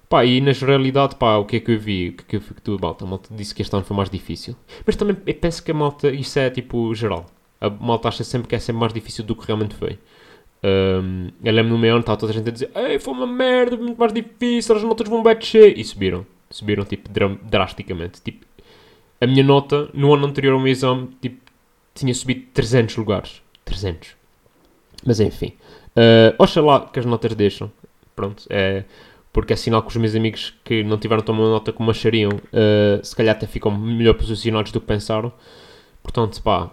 Pá, 0.09 0.25
e 0.25 0.40
na 0.40 0.52
generalidade, 0.52 1.16
pá, 1.16 1.37
o 1.37 1.45
que 1.45 1.57
é 1.57 1.61
que 1.61 1.73
eu 1.73 1.78
vi? 1.81 2.11
O 2.11 2.12
que 2.12 2.23
é 2.23 2.26
que 2.28 2.37
eu 2.37 2.40
vi 2.40 2.55
que 2.55 2.83
malta? 2.83 3.05
A 3.05 3.09
malta 3.09 3.35
disse 3.35 3.52
que 3.55 3.62
este 3.62 3.75
ano 3.75 3.85
foi 3.85 3.97
mais 3.97 4.09
difícil. 4.09 4.55
Mas 4.87 4.95
também 4.95 5.16
eu 5.26 5.35
penso 5.35 5.62
que 5.62 5.71
a 5.73 5.75
malta, 5.75 6.09
isso 6.11 6.38
é 6.38 6.49
tipo 6.49 6.95
geral. 6.95 7.26
A 7.61 7.69
malta 7.69 8.09
acha 8.09 8.23
sempre 8.23 8.49
que 8.49 8.55
é 8.55 8.59
sempre 8.61 8.81
mais 8.81 8.93
difícil 8.93 9.25
do 9.25 9.35
que 9.35 9.47
realmente 9.47 9.75
foi. 9.75 9.99
Um, 10.62 11.28
eu 11.45 11.52
lembro 11.52 11.73
no 11.73 11.78
meu 11.78 11.90
ano, 11.90 12.00
estava 12.00 12.19
toda 12.19 12.33
a 12.33 12.35
gente 12.35 12.49
a 12.49 12.52
dizer 12.52 12.71
Ei, 12.75 12.99
foi 12.99 13.14
uma 13.14 13.26
merda, 13.26 13.76
muito 13.76 13.99
mais 13.99 14.12
difícil, 14.12 14.76
as 14.76 14.83
notas 14.83 15.09
vão 15.09 15.23
bater. 15.23 15.76
E 15.76 15.85
subiram. 15.85 16.25
Subiram, 16.50 16.85
tipo, 16.85 17.09
drasticamente. 17.43 18.23
Tipo, 18.23 18.47
a 19.20 19.26
minha 19.26 19.42
nota 19.42 19.88
no 19.94 20.12
ano 20.14 20.26
anterior 20.26 20.54
ao 20.54 20.61
meu 20.61 20.70
exame, 20.70 21.08
tipo, 21.20 21.40
tinha 21.94 22.14
subido 22.14 22.46
300 22.52 22.96
lugares. 22.96 23.42
300. 23.64 24.11
Mas 25.04 25.20
enfim. 25.20 25.52
Uh, 25.96 26.35
oxalá 26.38 26.88
que 26.92 26.99
as 26.99 27.06
notas 27.06 27.35
deixam. 27.35 27.70
Pronto, 28.14 28.44
é 28.50 28.85
porque 29.37 29.52
é 29.52 29.56
sinal 29.56 29.82
que 29.82 29.88
os 29.88 29.96
meus 29.96 30.14
amigos 30.14 30.54
que 30.64 30.82
não 30.82 30.96
tiveram 30.96 31.23
tão 31.23 31.37
boa 31.37 31.50
nota 31.50 31.70
como 31.70 31.90
achariam, 31.90 32.30
uh, 32.30 33.04
se 33.04 33.14
calhar 33.14 33.37
até 33.37 33.46
ficam 33.46 33.70
melhor 33.70 34.14
posicionados 34.14 34.73
do 34.73 34.80
que 34.80 34.87
pensaram. 34.87 35.30
Portanto, 36.02 36.42
pá, 36.42 36.64
uh, 36.64 36.73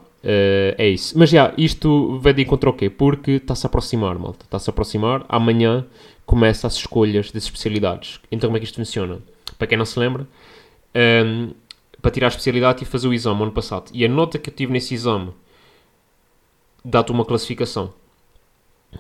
é 0.78 0.88
isso. 0.88 1.20
Mas 1.20 1.30
já, 1.30 1.54
isto 1.58 2.18
vai 2.20 2.34
de 2.34 2.44
encontro 2.44 2.70
ao 2.70 2.74
quê? 2.74 2.90
Porque 2.90 3.32
está-se 3.32 3.66
a 3.66 3.68
aproximar, 3.68 4.18
malta. 4.18 4.46
Está-se 4.46 4.70
a 4.70 4.72
aproximar. 4.72 5.26
Amanhã 5.28 5.86
começa 6.26 6.66
as 6.66 6.76
escolhas 6.76 7.32
das 7.32 7.44
especialidades. 7.44 8.22
Então, 8.32 8.48
como 8.48 8.56
é 8.56 8.62
que 8.62 8.66
isto 8.66 8.76
funciona? 8.76 9.20
Para 9.58 9.68
quem 9.68 9.78
não 9.78 9.84
se 9.84 10.00
lembra, 10.00 10.26
um, 10.96 11.52
para 12.04 12.12
tirar 12.12 12.28
a 12.28 12.30
especialidade 12.30 12.84
e 12.84 12.86
fazer 12.86 13.08
o 13.08 13.14
exame 13.14 13.42
ano 13.42 13.52
passado. 13.54 13.90
E 13.94 14.04
a 14.04 14.10
nota 14.10 14.38
que 14.38 14.50
eu 14.50 14.54
tive 14.54 14.74
nesse 14.74 14.94
exame 14.94 15.32
dá-te 16.84 17.14
uma 17.14 17.24
classificação. 17.24 17.94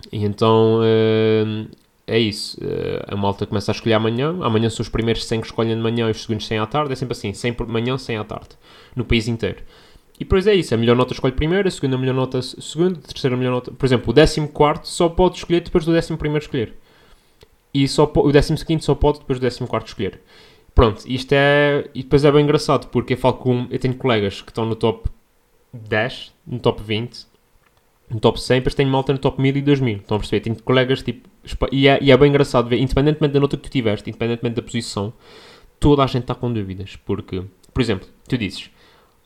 E 0.09 0.23
então 0.23 0.79
uh, 0.79 1.69
é 2.07 2.17
isso. 2.17 2.57
Uh, 2.63 3.13
a 3.13 3.15
malta 3.17 3.45
começa 3.45 3.71
a 3.71 3.73
escolher 3.73 3.95
amanhã. 3.95 4.29
Amanhã 4.41 4.69
são 4.69 4.81
os 4.81 4.87
primeiros 4.87 5.25
100 5.25 5.41
que 5.41 5.47
escolhem 5.47 5.75
de 5.75 5.81
manhã 5.81 6.07
e 6.07 6.11
os 6.11 6.21
segundos 6.21 6.47
100 6.47 6.59
à 6.59 6.65
tarde. 6.65 6.93
É 6.93 6.95
sempre 6.95 7.11
assim: 7.11 7.33
100 7.33 7.53
por 7.53 7.67
manhã, 7.67 7.97
100 7.97 8.17
à 8.17 8.23
tarde. 8.23 8.51
No 8.95 9.03
país 9.03 9.27
inteiro. 9.27 9.61
E 10.15 10.19
depois 10.19 10.47
é 10.47 10.55
isso, 10.55 10.73
a 10.73 10.77
melhor 10.77 10.95
nota 10.95 11.11
escolhe 11.11 11.33
primeiro, 11.33 11.67
a 11.67 11.71
segunda 11.71 11.97
melhor 11.97 12.13
nota 12.13 12.41
segunda, 12.41 12.99
a 12.99 13.01
terceira 13.01 13.35
melhor 13.35 13.51
nota... 13.51 13.71
Por 13.71 13.83
exemplo, 13.83 14.11
o 14.11 14.13
décimo 14.13 14.47
quarto 14.47 14.87
só 14.87 15.09
pode 15.09 15.37
escolher 15.37 15.61
depois 15.61 15.83
do 15.85 15.91
décimo 15.91 16.19
primeiro 16.19 16.45
escolher. 16.45 16.75
E 17.73 17.87
só 17.87 18.09
o 18.15 18.31
décimo 18.31 18.57
seguinte 18.57 18.85
só 18.85 18.93
pode 18.93 19.19
depois 19.19 19.39
do 19.39 19.41
décimo 19.41 19.67
quarto 19.67 19.87
escolher. 19.87 20.21
Pronto, 20.73 21.03
isto 21.05 21.31
é... 21.33 21.89
E 21.93 22.03
depois 22.03 22.25
é 22.25 22.31
bem 22.31 22.43
engraçado, 22.43 22.87
porque 22.87 23.13
eu 23.13 23.17
falo 23.17 23.35
com... 23.35 23.67
Eu 23.69 23.79
tenho 23.79 23.95
colegas 23.95 24.41
que 24.41 24.49
estão 24.49 24.65
no 24.65 24.75
top 24.75 25.09
10, 25.71 26.33
no 26.47 26.59
top 26.59 26.81
20, 26.81 27.27
no 28.09 28.19
top 28.19 28.41
100, 28.41 28.59
depois 28.59 28.75
tenho 28.75 28.89
malta 28.89 29.13
no 29.13 29.19
top 29.19 29.41
1000 29.41 29.57
e 29.57 29.61
2000. 29.61 29.97
Estão 29.97 30.17
a 30.17 30.19
perceber? 30.19 30.41
Tenho 30.41 30.63
colegas, 30.63 31.01
tipo... 31.03 31.29
E 31.71 31.87
é, 31.87 31.99
e 32.01 32.11
é 32.11 32.17
bem 32.17 32.29
engraçado 32.29 32.67
ver, 32.67 32.79
independentemente 32.79 33.33
da 33.33 33.39
nota 33.39 33.55
que 33.57 33.63
tu 33.63 33.69
tiveste, 33.69 34.09
independentemente 34.09 34.55
da 34.55 34.61
posição, 34.61 35.13
toda 35.79 36.03
a 36.03 36.07
gente 36.07 36.23
está 36.23 36.33
com 36.33 36.51
dúvidas. 36.51 36.95
Porque, 36.95 37.43
por 37.73 37.81
exemplo, 37.81 38.07
tu 38.27 38.37
dizes... 38.37 38.71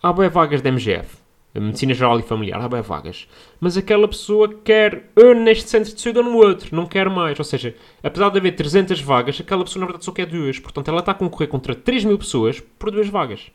Há 0.04 0.14
boas 0.14 0.32
vagas 0.32 0.62
da 0.62 0.70
MGF. 0.70 1.18
Medicina 1.60 1.94
Geral 1.94 2.20
e 2.20 2.24
Familiar, 2.24 2.62
há 2.62 2.68
boas 2.68 2.86
vagas. 2.86 3.28
Mas 3.60 3.78
aquela 3.78 4.08
pessoa 4.08 4.54
quer 4.64 5.10
ou 5.16 5.34
neste 5.34 5.70
centro 5.70 5.94
de 5.94 6.00
saúde 6.00 6.20
ou 6.20 6.24
no 6.26 6.38
outro, 6.38 6.76
não 6.76 6.86
quer 6.86 7.10
mais. 7.10 7.38
Ou 7.40 7.46
seja, 7.46 7.76
apesar 8.04 8.30
de 8.30 8.38
haver 8.38 8.56
300 8.56 9.02
vagas, 9.02 9.40
aquela 9.40 9.64
pessoa 9.64 9.82
na 9.82 9.86
verdade 9.88 10.06
só 10.06 10.12
quer 10.12 10.26
duas. 10.26 10.60
Portanto, 10.60 10.90
ela 10.90 11.00
está 11.00 11.12
a 11.12 11.16
concorrer 11.16 11.48
contra 11.48 11.74
3 11.74 12.06
mil 12.06 12.18
pessoas 12.18 12.60
por 12.60 12.92
duas 12.92 13.08
vagas. 13.08 13.52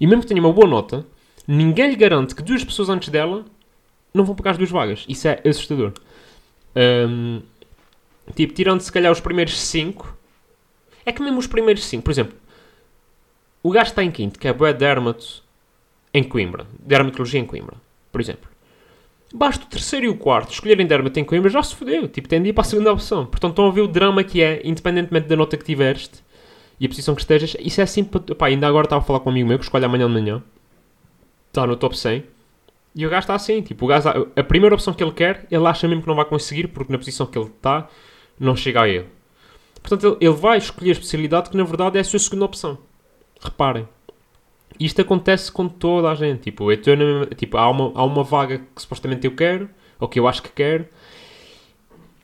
E 0.00 0.06
mesmo 0.06 0.22
que 0.22 0.28
tenha 0.28 0.40
uma 0.40 0.52
boa 0.52 0.66
nota, 0.66 1.06
ninguém 1.46 1.90
lhe 1.90 1.96
garante 1.96 2.34
que 2.34 2.42
duas 2.42 2.64
pessoas 2.64 2.88
antes 2.88 3.08
dela 3.10 3.44
não 4.12 4.24
vão 4.24 4.34
pegar 4.34 4.52
as 4.52 4.58
duas 4.58 4.70
vagas. 4.70 5.04
Isso 5.08 5.28
é 5.28 5.40
assustador. 5.46 5.92
Hum, 6.74 7.42
tipo, 8.34 8.52
tirando 8.54 8.80
se 8.80 8.90
calhar 8.90 9.12
os 9.12 9.20
primeiros 9.20 9.60
5. 9.60 10.16
É 11.06 11.12
que 11.12 11.22
mesmo 11.22 11.38
os 11.38 11.46
primeiros 11.46 11.84
5, 11.84 12.02
por 12.02 12.10
exemplo, 12.10 12.34
o 13.62 13.70
gajo 13.70 13.90
está 13.90 14.02
em 14.02 14.10
quinto, 14.10 14.38
que 14.38 14.48
é 14.48 14.52
Boé 14.52 14.72
Dermato 14.72 15.43
em 16.14 16.22
Coimbra. 16.22 16.66
Dermatologia 16.78 17.40
em 17.40 17.44
Coimbra, 17.44 17.76
por 18.10 18.20
exemplo. 18.20 18.48
Basta 19.34 19.64
o 19.64 19.68
terceiro 19.68 20.06
e 20.06 20.08
o 20.08 20.16
quarto 20.16 20.52
escolherem 20.52 20.86
dermato 20.86 21.18
em 21.18 21.24
Coimbra, 21.24 21.50
já 21.50 21.60
se 21.60 21.74
fodeu. 21.74 22.06
Tipo, 22.06 22.28
tem 22.28 22.40
de 22.40 22.50
ir 22.50 22.52
para 22.52 22.62
a 22.62 22.64
segunda 22.64 22.92
opção. 22.92 23.26
Portanto, 23.26 23.50
estão 23.50 23.66
a 23.66 23.70
ver 23.72 23.80
o 23.80 23.88
drama 23.88 24.22
que 24.22 24.40
é, 24.40 24.60
independentemente 24.64 25.26
da 25.26 25.34
nota 25.34 25.56
que 25.56 25.64
tiveste 25.64 26.22
e 26.78 26.86
a 26.86 26.88
posição 26.88 27.16
que 27.16 27.22
estejas. 27.22 27.56
Isso 27.58 27.80
é 27.80 27.84
assim, 27.84 28.04
pá, 28.04 28.46
ainda 28.46 28.68
agora 28.68 28.86
estava 28.86 29.02
a 29.02 29.04
falar 29.04 29.18
com 29.18 29.30
um 29.30 29.32
amigo 29.32 29.48
meu 29.48 29.58
que 29.58 29.64
escolhe 29.64 29.84
amanhã 29.84 30.06
de 30.06 30.12
manhã. 30.12 30.42
Está 31.48 31.66
no 31.66 31.76
top 31.76 31.98
100. 31.98 32.22
E 32.94 33.04
o 33.04 33.10
gajo 33.10 33.24
está 33.24 33.34
assim, 33.34 33.60
tipo, 33.60 33.86
o 33.86 33.88
gajo, 33.88 34.08
a 34.08 34.42
primeira 34.44 34.72
opção 34.72 34.94
que 34.94 35.02
ele 35.02 35.10
quer, 35.10 35.48
ele 35.50 35.66
acha 35.66 35.88
mesmo 35.88 36.02
que 36.02 36.08
não 36.08 36.14
vai 36.14 36.24
conseguir, 36.24 36.68
porque 36.68 36.92
na 36.92 36.98
posição 36.98 37.26
que 37.26 37.36
ele 37.36 37.48
está, 37.48 37.88
não 38.38 38.54
chega 38.54 38.82
a 38.82 38.88
ele. 38.88 39.06
Portanto, 39.82 40.16
ele 40.20 40.32
vai 40.32 40.58
escolher 40.58 40.90
a 40.90 40.92
especialidade 40.92 41.50
que 41.50 41.56
na 41.56 41.64
verdade 41.64 41.98
é 41.98 42.00
a 42.00 42.04
sua 42.04 42.20
segunda 42.20 42.44
opção. 42.44 42.78
Reparem. 43.40 43.88
Isto 44.78 45.02
acontece 45.02 45.50
com 45.50 45.68
toda 45.68 46.10
a 46.10 46.14
gente. 46.14 46.42
Tipo, 46.42 46.70
eu 46.70 46.96
na 46.96 47.26
tipo 47.26 47.56
há, 47.56 47.68
uma, 47.70 47.92
há 47.94 48.04
uma 48.04 48.24
vaga 48.24 48.58
que 48.58 48.82
supostamente 48.82 49.26
eu 49.26 49.34
quero, 49.34 49.68
ou 50.00 50.08
que 50.08 50.18
eu 50.18 50.26
acho 50.26 50.42
que 50.42 50.50
quero, 50.50 50.86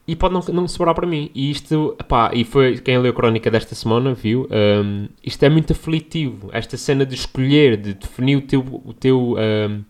e 0.07 0.17
pode 0.17 0.35
não, 0.35 0.41
não 0.53 0.67
sobrar 0.67 0.95
para 0.95 1.07
mim. 1.07 1.31
E 1.35 1.51
isto, 1.51 1.97
pá, 2.09 2.33
e 2.35 2.45
foi 2.45 2.79
quem 2.79 2.99
leu 2.99 3.13
a 3.13 3.15
crónica 3.15 3.51
desta 3.51 3.75
semana, 3.77 4.13
viu? 4.13 4.49
hum, 4.51 5.09
isto 5.25 5.43
é 5.45 5.49
muito 5.49 5.73
aflitivo. 5.73 6.51
Esta 6.53 6.77
cena 6.77 7.07
de 7.07 7.15
escolher, 7.15 7.77
de 7.77 7.95
definir 7.95 8.37
o 8.37 8.43
teu, 8.43 8.61
o 8.85 8.93
teu, 8.93 9.37
hum, 9.39 9.85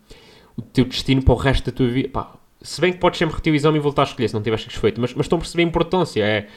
o 0.56 0.62
teu 0.62 0.84
destino 0.84 1.22
para 1.22 1.32
o 1.32 1.36
resto 1.36 1.70
da 1.70 1.76
tua 1.76 1.88
vida. 1.88 2.10
Pá, 2.10 2.34
se 2.60 2.80
bem 2.82 2.92
que 2.92 2.98
podes 2.98 3.18
sempre 3.18 3.34
repetir 3.34 3.52
o 3.52 3.56
exame 3.56 3.78
e 3.78 3.80
voltar 3.80 4.02
a 4.02 4.04
escolher 4.04 4.28
se 4.28 4.34
não 4.34 4.42
tiveres 4.42 4.62
satisfeito, 4.62 5.00
mas, 5.00 5.14
mas 5.14 5.24
estão 5.24 5.38
a 5.38 5.40
perceber 5.40 5.62
a 5.62 5.66
importância. 5.66 6.22
É, 6.22 6.48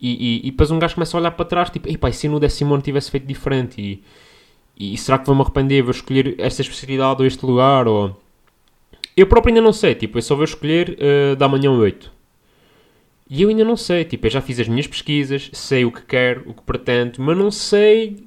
e, 0.00 0.38
e, 0.42 0.48
e 0.48 0.50
depois 0.50 0.70
um 0.72 0.78
gajo 0.78 0.94
começa 0.94 1.16
a 1.16 1.20
olhar 1.20 1.30
para 1.30 1.44
trás, 1.44 1.70
tipo, 1.70 1.96
pá, 1.98 2.08
e 2.08 2.12
se 2.12 2.26
no 2.26 2.40
décimo 2.40 2.74
ano 2.74 2.82
tivesse 2.82 3.10
feito 3.10 3.24
diferente? 3.26 3.80
E, 3.80 4.02
e 4.80 4.96
será 4.96 5.18
que 5.18 5.26
vou-me 5.26 5.42
arrepender? 5.42 5.82
Vou 5.82 5.90
escolher 5.90 6.34
esta 6.38 6.62
especialidade 6.62 7.20
ou 7.20 7.26
este 7.26 7.44
lugar? 7.44 7.86
Ou... 7.86 8.18
Eu 9.14 9.26
próprio 9.26 9.52
ainda 9.52 9.60
não 9.60 9.74
sei, 9.74 9.94
tipo, 9.94 10.16
eu 10.16 10.22
só 10.22 10.34
vou 10.34 10.44
escolher 10.44 10.96
uh, 10.98 11.36
da 11.36 11.46
manhã 11.46 11.70
8. 11.70 12.10
E 13.28 13.42
eu 13.42 13.50
ainda 13.50 13.62
não 13.62 13.76
sei, 13.76 14.06
tipo, 14.06 14.26
eu 14.26 14.30
já 14.30 14.40
fiz 14.40 14.58
as 14.58 14.66
minhas 14.66 14.86
pesquisas, 14.86 15.50
sei 15.52 15.84
o 15.84 15.92
que 15.92 16.00
quero, 16.02 16.48
o 16.48 16.54
que 16.54 16.62
pretendo, 16.62 17.20
mas 17.22 17.36
não 17.36 17.50
sei, 17.50 18.24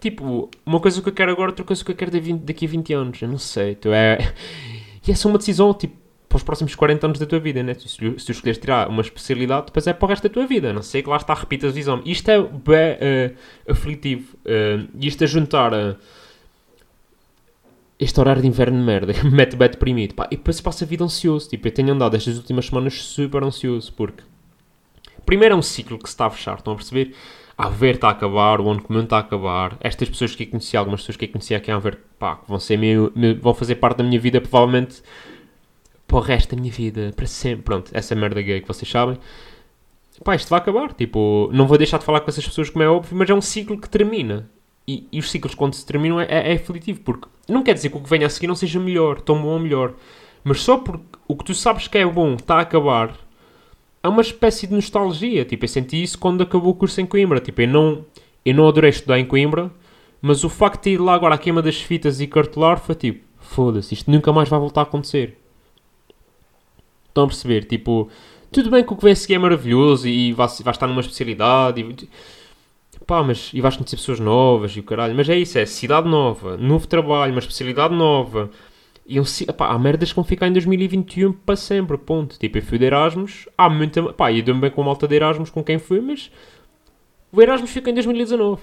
tipo, 0.00 0.50
uma 0.64 0.80
coisa 0.80 1.02
que 1.02 1.08
eu 1.10 1.12
quero 1.12 1.30
agora, 1.30 1.50
outra 1.50 1.64
coisa 1.64 1.84
que 1.84 1.90
eu 1.90 1.94
quero 1.94 2.10
daqui 2.10 2.24
a 2.24 2.34
20 2.34 2.40
daqui 2.40 2.64
a 2.64 2.68
20 2.68 2.92
anos, 2.94 3.22
eu 3.22 3.28
não 3.28 3.38
sei, 3.38 3.74
tu 3.74 3.92
é... 3.92 4.18
E 5.06 5.10
é 5.10 5.14
uma 5.26 5.36
decisão, 5.36 5.74
tipo, 5.74 5.96
para 6.32 6.38
os 6.38 6.42
próximos 6.42 6.74
40 6.74 7.06
anos 7.06 7.18
da 7.18 7.26
tua 7.26 7.38
vida, 7.38 7.62
né? 7.62 7.74
Se 7.74 7.86
se 7.88 7.98
tu 7.98 8.32
escolheres 8.32 8.56
tirar 8.58 8.88
uma 8.88 9.02
especialidade, 9.02 9.66
depois 9.66 9.86
é 9.86 9.92
para 9.92 10.06
o 10.06 10.08
resto 10.08 10.22
da 10.22 10.32
tua 10.32 10.46
vida, 10.46 10.72
não 10.72 10.80
sei 10.80 11.02
que 11.02 11.08
lá 11.10 11.18
está, 11.18 11.34
repitas 11.34 11.74
o 11.74 11.78
exame. 11.78 12.02
Isto 12.06 12.30
é 12.30 12.40
bem 12.40 12.48
uh, 12.48 13.70
aflitivo, 13.70 14.34
uh, 14.46 14.88
isto 14.98 15.22
a 15.22 15.26
juntar 15.26 15.74
a 15.74 15.96
este 18.00 18.18
horário 18.18 18.40
de 18.40 18.48
inverno 18.48 18.78
de 18.78 18.84
merda 18.84 19.12
me 19.22 19.30
mete 19.36 19.56
bem 19.56 19.68
deprimido. 19.68 20.14
Pá, 20.14 20.26
e 20.30 20.36
depois 20.36 20.58
passa 20.60 20.84
a 20.84 20.88
vida 20.88 21.04
ansioso. 21.04 21.48
Tipo, 21.50 21.68
eu 21.68 21.72
tenho 21.72 21.92
andado 21.92 22.16
estas 22.16 22.38
últimas 22.38 22.66
semanas 22.66 22.94
super 22.94 23.44
ansioso, 23.44 23.92
porque 23.92 24.22
primeiro 25.26 25.54
é 25.54 25.58
um 25.58 25.62
ciclo 25.62 25.98
que 25.98 26.08
se 26.08 26.14
está 26.14 26.26
a 26.26 26.30
fechar, 26.30 26.56
estão 26.56 26.72
a 26.72 26.76
perceber? 26.76 27.14
A 27.58 27.68
ver 27.68 27.96
está 27.96 28.08
a 28.08 28.12
acabar, 28.12 28.58
o 28.60 28.70
ano 28.70 28.82
comum 28.82 29.02
está 29.02 29.18
a 29.18 29.20
acabar. 29.20 29.76
Estas 29.80 30.08
pessoas 30.08 30.34
que 30.34 30.44
eu 30.44 30.48
conheci, 30.48 30.76
algumas 30.76 31.02
pessoas 31.02 31.16
que 31.18 31.26
eu 31.26 31.28
conheci 31.28 31.54
aqui 31.54 31.70
a 31.70 31.78
ver, 31.78 31.98
pá, 32.18 32.40
vão 32.48 32.58
ser 32.58 32.78
meio- 32.78 33.12
vão 33.40 33.52
fazer 33.52 33.74
parte 33.76 33.98
da 33.98 34.04
minha 34.04 34.18
vida, 34.18 34.40
provavelmente 34.40 35.02
para 36.12 36.18
o 36.18 36.22
resto 36.22 36.54
da 36.54 36.60
minha 36.60 36.72
vida, 36.72 37.10
para 37.16 37.26
sempre. 37.26 37.62
Pronto, 37.62 37.90
essa 37.94 38.14
merda 38.14 38.42
gay 38.42 38.60
que 38.60 38.68
vocês 38.68 38.88
sabem. 38.88 39.18
Pá, 40.22 40.36
isto 40.36 40.50
vai 40.50 40.60
acabar. 40.60 40.92
Tipo, 40.92 41.48
não 41.52 41.66
vou 41.66 41.78
deixar 41.78 41.98
de 41.98 42.04
falar 42.04 42.20
com 42.20 42.28
essas 42.28 42.46
pessoas, 42.46 42.68
como 42.68 42.82
é 42.84 42.88
óbvio, 42.88 43.16
mas 43.16 43.30
é 43.30 43.34
um 43.34 43.40
ciclo 43.40 43.80
que 43.80 43.88
termina. 43.88 44.50
E, 44.86 45.08
e 45.10 45.18
os 45.18 45.30
ciclos, 45.30 45.54
quando 45.54 45.72
se 45.72 45.86
terminam, 45.86 46.20
é, 46.20 46.26
é, 46.28 46.52
é 46.52 46.54
aflitivo, 46.54 47.00
porque 47.00 47.26
não 47.48 47.62
quer 47.62 47.72
dizer 47.72 47.88
que 47.88 47.96
o 47.96 48.00
que 48.00 48.10
venha 48.10 48.26
a 48.26 48.30
seguir 48.30 48.46
não 48.46 48.54
seja 48.54 48.78
melhor, 48.78 49.20
tão 49.22 49.40
bom 49.40 49.48
ou 49.48 49.58
melhor. 49.58 49.94
Mas 50.44 50.60
só 50.60 50.76
porque 50.76 51.04
o 51.26 51.34
que 51.34 51.44
tu 51.44 51.54
sabes 51.54 51.88
que 51.88 51.96
é 51.96 52.04
bom 52.04 52.34
está 52.34 52.56
a 52.56 52.60
acabar, 52.60 53.16
é 54.02 54.08
uma 54.08 54.20
espécie 54.20 54.66
de 54.66 54.74
nostalgia. 54.74 55.46
Tipo, 55.46 55.64
eu 55.64 55.68
senti 55.68 56.02
isso 56.02 56.18
quando 56.18 56.42
acabou 56.42 56.72
o 56.72 56.74
curso 56.74 57.00
em 57.00 57.06
Coimbra. 57.06 57.40
Tipo, 57.40 57.62
eu 57.62 57.68
não, 57.68 58.04
eu 58.44 58.54
não 58.54 58.68
adorei 58.68 58.90
estudar 58.90 59.18
em 59.18 59.24
Coimbra, 59.24 59.70
mas 60.20 60.44
o 60.44 60.50
facto 60.50 60.84
de 60.84 60.90
ir 60.90 61.00
lá 61.00 61.14
agora 61.14 61.36
à 61.36 61.38
queima 61.38 61.62
das 61.62 61.80
fitas 61.80 62.20
e 62.20 62.26
cartelar 62.26 62.78
foi 62.78 62.94
tipo, 62.96 63.24
foda-se, 63.38 63.94
isto 63.94 64.10
nunca 64.10 64.30
mais 64.30 64.48
vai 64.48 64.60
voltar 64.60 64.82
a 64.82 64.84
acontecer. 64.84 65.41
Estão 67.12 67.24
a 67.24 67.26
perceber? 67.26 67.64
Tipo, 67.64 68.08
tudo 68.50 68.70
bem 68.70 68.82
que 68.82 68.92
o 68.92 68.96
que 68.96 69.02
vem 69.04 69.12
a 69.12 69.16
seguir 69.16 69.34
é 69.34 69.38
maravilhoso 69.38 70.08
e 70.08 70.32
vais, 70.32 70.58
vais 70.62 70.76
estar 70.76 70.86
numa 70.86 71.00
especialidade 71.02 71.80
e, 71.80 72.08
pá, 73.06 73.22
mas, 73.22 73.50
e 73.52 73.60
vais 73.60 73.76
conhecer 73.76 73.96
pessoas 73.96 74.18
novas 74.18 74.72
e 74.76 74.80
o 74.80 74.82
caralho, 74.82 75.14
mas 75.14 75.28
é 75.28 75.36
isso, 75.36 75.58
é 75.58 75.66
cidade 75.66 76.08
nova, 76.08 76.56
novo 76.56 76.86
trabalho, 76.86 77.32
uma 77.32 77.38
especialidade 77.38 77.94
nova. 77.94 78.50
E 79.06 79.22
ci- 79.24 79.46
pá, 79.46 79.68
há 79.68 79.78
merdas 79.78 80.10
que 80.10 80.14
vão 80.16 80.24
ficar 80.24 80.46
em 80.48 80.52
2021 80.52 81.32
para 81.32 81.56
sempre, 81.56 81.98
ponto. 81.98 82.38
Tipo, 82.38 82.58
eu 82.58 82.62
fui 82.62 82.78
de 82.78 82.84
Erasmus, 82.86 83.48
há 83.58 83.68
muita. 83.68 84.02
pá, 84.12 84.30
e 84.32 84.40
dou-me 84.40 84.60
bem 84.60 84.70
com 84.70 84.80
a 84.82 84.84
malta 84.86 85.06
de 85.08 85.14
Erasmus 85.16 85.50
com 85.50 85.62
quem 85.62 85.78
fui, 85.78 86.00
mas 86.00 86.30
o 87.32 87.42
Erasmus 87.42 87.70
fica 87.70 87.90
em 87.90 87.94
2019. 87.94 88.62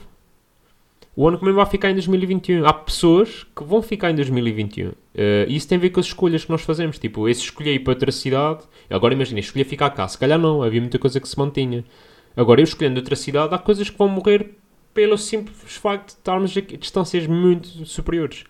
O 1.19 1.27
ano 1.27 1.37
vem 1.37 1.51
vai 1.51 1.65
ficar 1.65 1.89
em 1.89 1.95
2021. 1.95 2.65
Há 2.65 2.71
pessoas 2.71 3.45
que 3.53 3.61
vão 3.61 3.81
ficar 3.81 4.09
em 4.09 4.15
2021. 4.15 4.93
Eh, 5.13 5.47
e 5.49 5.55
isso 5.57 5.67
tem 5.67 5.77
a 5.77 5.81
ver 5.81 5.89
com 5.89 5.99
as 5.99 6.05
escolhas 6.05 6.45
que 6.45 6.49
nós 6.49 6.61
fazemos. 6.61 6.97
Tipo, 6.97 7.27
esse 7.27 7.41
escolhi 7.41 7.77
para 7.77 7.91
outra 7.91 8.09
cidade. 8.09 8.63
Agora 8.89 9.13
imagina, 9.13 9.41
escolhi 9.41 9.65
ficar 9.65 9.89
cá. 9.89 10.07
Se 10.07 10.17
calhar 10.17 10.39
não, 10.39 10.63
havia 10.63 10.79
muita 10.79 10.97
coisa 10.97 11.19
que 11.19 11.27
se 11.27 11.37
mantinha. 11.37 11.83
Agora 12.37 12.61
eu 12.61 12.63
escolhendo 12.63 13.01
outra 13.01 13.17
cidade, 13.17 13.53
há 13.53 13.57
coisas 13.57 13.89
que 13.89 13.97
vão 13.97 14.07
morrer 14.07 14.55
pelo 14.93 15.17
simples 15.17 15.75
facto 15.75 16.05
de 16.05 16.11
estarmos 16.13 16.55
a 16.55 16.61
distâncias 16.61 17.27
muito 17.27 17.67
superiores. 17.85 18.45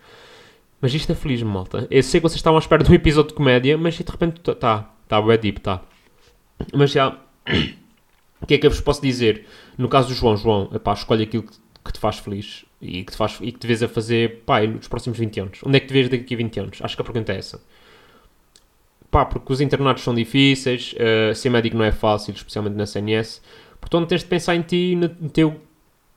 Mas 0.80 0.94
isto 0.94 1.12
é 1.12 1.16
feliz, 1.16 1.42
malta. 1.42 1.88
Eu 1.90 2.04
sei 2.04 2.20
que 2.20 2.28
vocês 2.30 2.38
estavam 2.38 2.60
à 2.60 2.62
espera 2.62 2.84
de 2.84 2.92
um 2.92 2.94
episódio 2.94 3.30
de 3.30 3.34
comédia, 3.34 3.80
mas 3.80 3.96
de 3.96 4.04
repente 4.04 4.38
está, 4.42 4.54
tá, 4.54 4.94
tá, 5.08 5.20
bué 5.20 5.40
deep, 5.40 5.60
tá. 5.60 5.82
Mas 6.72 6.92
já, 6.92 7.18
o 8.40 8.46
que 8.46 8.54
é 8.54 8.58
que 8.60 8.68
eu 8.68 8.70
vos 8.70 8.80
posso 8.80 9.02
dizer? 9.02 9.48
No 9.76 9.90
caso 9.90 10.10
do 10.10 10.14
João, 10.14 10.38
João, 10.38 10.70
epá, 10.72 10.94
escolhe 10.94 11.24
aquilo 11.24 11.42
que, 11.42 11.54
que 11.84 11.94
te 11.94 12.00
faz 12.00 12.20
feliz 12.20 12.66
e 12.82 13.04
que 13.04 13.12
te, 13.12 13.18
faz, 13.18 13.38
e 13.42 13.52
que 13.52 13.60
te 13.60 13.68
vês 13.68 13.84
a 13.84 13.88
fazer, 13.88 14.44
pá, 14.46 14.62
nos 14.62 14.88
próximos 14.88 15.18
20 15.18 15.40
anos. 15.40 15.60
Onde 15.66 15.78
é 15.78 15.80
que 15.80 15.88
te 15.88 15.94
vês 15.94 16.10
daqui 16.10 16.34
a 16.34 16.38
20 16.38 16.60
anos? 16.60 16.80
Acho 16.82 16.96
que 16.96 17.02
a 17.02 17.06
pergunta 17.06 17.34
é 17.34 17.38
essa. 17.38 17.62
Pá, 19.12 19.26
porque 19.26 19.52
os 19.52 19.60
internatos 19.60 20.04
são 20.04 20.14
difíceis, 20.14 20.94
eh, 20.98 21.34
ser 21.34 21.50
médico 21.50 21.76
não 21.76 21.84
é 21.84 21.92
fácil, 21.92 22.34
especialmente 22.34 22.76
na 22.76 22.86
CNS. 22.86 23.42
Portanto, 23.82 24.08
tens 24.08 24.22
de 24.22 24.28
pensar 24.28 24.56
em 24.56 24.62
ti, 24.62 24.96
no, 24.96 25.10
no 25.20 25.30
teu 25.30 25.60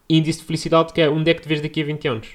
índice 0.09 0.41
de 0.41 0.45
felicidade, 0.45 0.93
que 0.93 1.01
é 1.01 1.09
onde 1.09 1.31
é 1.31 1.35
que 1.35 1.41
te 1.41 1.49
vês 1.49 1.61
daqui 1.61 1.81
a 1.83 1.85
20 1.85 2.09
anos. 2.09 2.29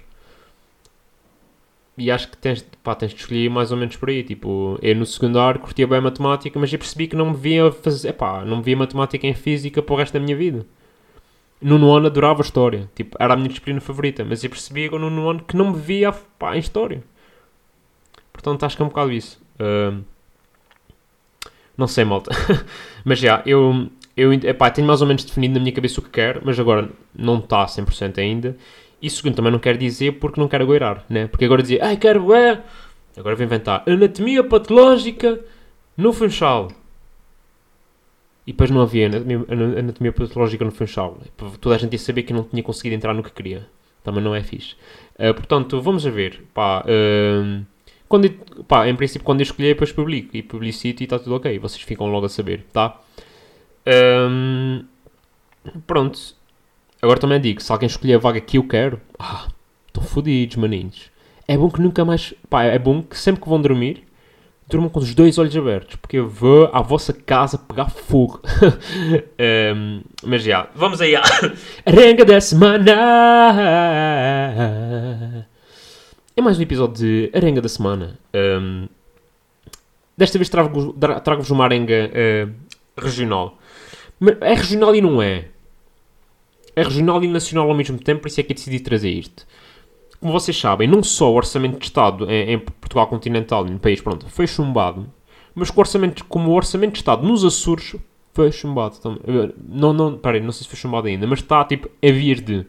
E 1.98 2.12
acho 2.12 2.30
que 2.30 2.38
tens, 2.38 2.66
pá, 2.84 2.94
tens 2.96 3.12
de 3.12 3.20
escolher 3.22 3.50
mais 3.50 3.72
ou 3.72 3.78
menos 3.78 3.96
por 3.96 4.10
aí. 4.10 4.24
Tipo, 4.24 4.78
eu 4.82 4.96
no 4.96 5.06
secundário 5.06 5.60
curtia 5.60 5.88
bem 5.88 6.00
matemática, 6.00 6.60
mas 6.60 6.72
eu 6.72 6.80
percebi 6.80 7.08
que 7.08 7.16
não 7.16 7.32
me 7.32 7.38
via 7.38 7.72
fazer, 7.72 8.10
epá, 8.10 8.46
não 8.46 8.58
me 8.58 8.64
via 8.64 8.78
matemática 8.78 9.26
em 9.26 9.34
física 9.34 9.82
para 9.82 9.94
o 9.94 9.98
resto 9.98 10.14
da 10.14 10.20
minha 10.20 10.36
vida. 10.36 10.66
No 11.60 11.80
nono 11.80 11.96
ano 11.96 12.08
adorava 12.08 12.42
história, 12.42 12.90
tipo, 12.94 13.18
era 13.20 13.34
a 13.34 13.38
minha 13.38 13.50
disciplina 13.50 13.82
favorita, 13.82 14.24
mas 14.24 14.44
eu 14.44 14.50
percebi 14.50 14.86
agora 14.86 15.10
no 15.10 15.30
ano 15.30 15.42
que 15.42 15.58
não 15.58 15.72
me 15.72 15.78
via 15.80 16.12
pá, 16.12 16.56
em 16.56 16.60
história. 16.60 17.04
Portanto, 18.32 18.64
acho 18.64 18.76
que 18.76 18.84
é 18.84 18.86
um 18.86 18.90
bocado 18.90 19.12
isso. 19.12 19.42
Ahm, 19.60 20.04
não 21.76 21.88
sei, 21.88 22.06
malta. 22.06 22.32
mas 23.04 23.20
já, 23.20 23.42
eu, 23.46 23.90
eu 24.16 24.34
epá, 24.34 24.70
tenho 24.70 24.86
mais 24.86 25.02
ou 25.02 25.08
menos 25.08 25.24
definido 25.24 25.56
na 25.56 25.60
minha 25.60 25.72
cabeça 25.72 26.00
o 26.00 26.04
que 26.04 26.10
quero, 26.10 26.42
mas 26.44 26.60
agora 26.60 26.90
não 27.16 27.40
está 27.40 27.66
100% 27.66 28.20
ainda. 28.20 28.56
E 29.02 29.10
segundo, 29.10 29.36
também 29.36 29.52
não 29.52 29.60
quero 29.60 29.78
dizer 29.78 30.14
porque 30.14 30.40
não 30.40 30.48
quero 30.48 30.64
agoirar, 30.64 31.04
né? 31.10 31.28
Porque 31.28 31.46
agora 31.46 31.62
dizia, 31.62 31.84
ai, 31.84 31.98
quero 31.98 32.34
é... 32.34 32.64
Agora 33.16 33.36
vou 33.36 33.46
inventar 33.46 33.84
anatomia 33.88 34.44
patológica 34.44 35.40
no 35.96 36.14
Funchal. 36.14 36.72
E 38.48 38.54
depois 38.54 38.72
não 38.72 38.80
havia 38.80 39.08
anatomia, 39.08 40.14
patológica 40.14 40.64
no 40.64 40.72
Funchal. 40.72 41.20
Toda 41.60 41.76
a 41.76 41.78
gente 41.78 41.92
ia 41.92 42.00
saber 42.00 42.24
que 42.24 42.32
não 42.32 42.44
tinha 42.46 42.64
conseguido 42.64 42.96
entrar 42.96 43.14
no 43.14 43.22
que 43.22 43.30
queria. 43.30 43.68
Também 44.02 44.24
não 44.24 44.34
é 44.34 44.42
fixe. 44.42 44.76
Uh, 45.16 45.34
portanto, 45.34 45.82
vamos 45.82 46.08
a 46.08 46.10
ver. 46.10 46.42
Pá, 46.54 46.82
uh, 46.86 47.66
quando, 48.08 48.30
pá, 48.66 48.88
em 48.88 48.96
princípio, 48.96 49.26
quando 49.26 49.42
eu 49.42 49.44
escolher, 49.44 49.74
depois 49.74 49.92
publico. 49.92 50.30
E 50.34 50.42
publicito 50.42 51.04
e 51.04 51.06
está 51.06 51.20
tudo 51.20 51.36
ok. 51.36 51.60
Vocês 51.60 51.82
ficam 51.82 52.08
logo 52.08 52.26
a 52.26 52.30
saber, 52.30 52.64
tá? 52.72 53.02
Um, 53.86 54.86
pronto. 55.86 56.18
Agora 57.02 57.20
também 57.20 57.42
digo, 57.42 57.62
se 57.62 57.70
alguém 57.70 57.88
escolher 57.88 58.14
a 58.14 58.18
vaga 58.18 58.40
que 58.40 58.58
eu 58.58 58.66
quero, 58.66 59.02
ah, 59.20 59.50
estão 59.88 60.02
fodidos, 60.02 60.56
maninhos. 60.56 61.12
É 61.46 61.58
bom 61.58 61.70
que 61.70 61.82
nunca 61.82 62.06
mais... 62.06 62.34
Pá, 62.50 62.64
é 62.64 62.80
bom 62.80 63.04
que 63.04 63.18
sempre 63.18 63.42
que 63.42 63.50
vão 63.50 63.62
dormir, 63.62 64.07
durmam 64.68 64.90
com 64.90 65.00
os 65.00 65.16
dois 65.16 65.38
olhos 65.38 65.56
abertos, 65.56 65.96
porque 65.96 66.18
eu 66.18 66.28
vou 66.28 66.70
à 66.74 66.82
vossa 66.82 67.14
casa 67.14 67.58
pegar 67.58 67.90
fogo. 67.90 68.42
um, 69.76 70.02
mas 70.24 70.44
já, 70.44 70.70
vamos 70.76 71.00
aí 71.00 71.14
arenga 71.86 72.26
da 72.26 72.42
semana. 72.42 72.92
É 76.36 76.42
mais 76.42 76.60
um 76.60 76.62
episódio 76.62 76.96
de 76.96 77.32
arenga 77.34 77.62
da 77.62 77.70
semana. 77.70 78.20
Um, 78.34 78.88
desta 80.18 80.38
vez 80.38 80.50
trago-vos 80.50 80.94
trago 81.24 81.44
uma 81.54 81.64
arenga 81.64 82.12
uh, 82.12 82.54
regional. 83.02 83.58
É 84.42 84.54
regional 84.54 84.94
e 84.94 85.02
não 85.02 85.22
é. 85.22 85.46
É 86.76 86.84
regional 86.84 87.24
e 87.24 87.28
nacional 87.28 87.70
ao 87.70 87.76
mesmo 87.76 87.98
tempo, 87.98 88.22
por 88.22 88.28
isso 88.28 88.40
é 88.40 88.44
que 88.44 88.52
eu 88.52 88.56
decidi 88.56 88.80
trazer 88.82 89.10
isto 89.10 89.48
como 90.20 90.34
vocês 90.34 90.60
sabem, 90.60 90.88
não 90.88 91.04
só 91.04 91.32
o 91.32 91.36
orçamento 91.36 91.78
de 91.80 91.86
Estado 91.86 92.30
em, 92.30 92.54
em 92.54 92.60
Portugal 92.60 93.08
continental 93.08 93.64
no 93.64 93.80
país, 93.80 94.02
pronto, 94.02 94.28
foi 94.30 94.48
chumbado, 94.48 95.08
mas 95.54 95.70
o 95.70 95.80
orçamento, 95.80 96.26
como 96.26 96.52
o 96.52 96.54
orçamento 96.54 96.94
de 96.94 97.00
Estado 97.00 97.28
nos 97.28 97.44
Açores 97.44 97.96
foi 98.38 98.52
chumbado 98.52 99.00
também. 99.00 99.52
Não, 99.68 99.92
não, 99.94 100.16
peraí, 100.16 100.40
não 100.40 100.52
sei 100.52 100.64
se 100.64 100.70
foi 100.70 100.78
chumbado 100.78 101.08
ainda, 101.08 101.26
mas 101.26 101.40
está 101.40 101.66
tipo 101.66 101.88
a 101.88 102.12
vir 102.12 102.40
de. 102.42 102.66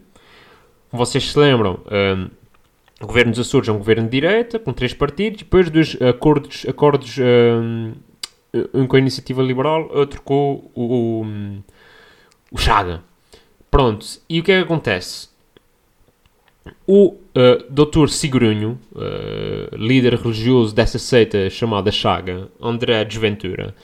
Como 0.89 1.05
vocês 1.05 1.31
se 1.31 1.37
lembram, 1.37 1.79
um, 1.91 2.29
o 2.99 3.05
governo 3.05 3.31
dos 3.31 3.39
Açores 3.39 3.69
é 3.69 3.71
um 3.71 3.77
governo 3.77 4.05
de 4.05 4.09
direita, 4.09 4.57
com 4.57 4.73
três 4.73 4.95
partidos, 4.95 5.43
depois 5.43 5.69
dos 5.69 5.95
acordos, 6.01 6.65
acordos 6.67 7.17
um, 7.19 7.93
um 8.73 8.87
com 8.87 8.95
a 8.95 8.99
iniciativa 8.99 9.43
liberal, 9.43 9.87
outro 9.93 10.23
com 10.23 10.71
o, 10.73 11.21
o, 11.21 11.25
o 12.51 12.57
Chaga. 12.57 13.03
Pronto, 13.69 14.03
e 14.27 14.39
o 14.39 14.43
que 14.43 14.51
é 14.51 14.57
que 14.57 14.63
acontece? 14.63 15.29
O 16.85 17.15
uh, 17.35 17.63
Dr. 17.69 18.07
Uh, 18.07 19.75
líder 19.75 20.15
religioso 20.15 20.73
dessa 20.73 20.99
seita 20.99 21.49
chamada 21.49 21.91
Chaga, 21.91 22.49
André 22.61 23.03
Desventura, 23.05 23.75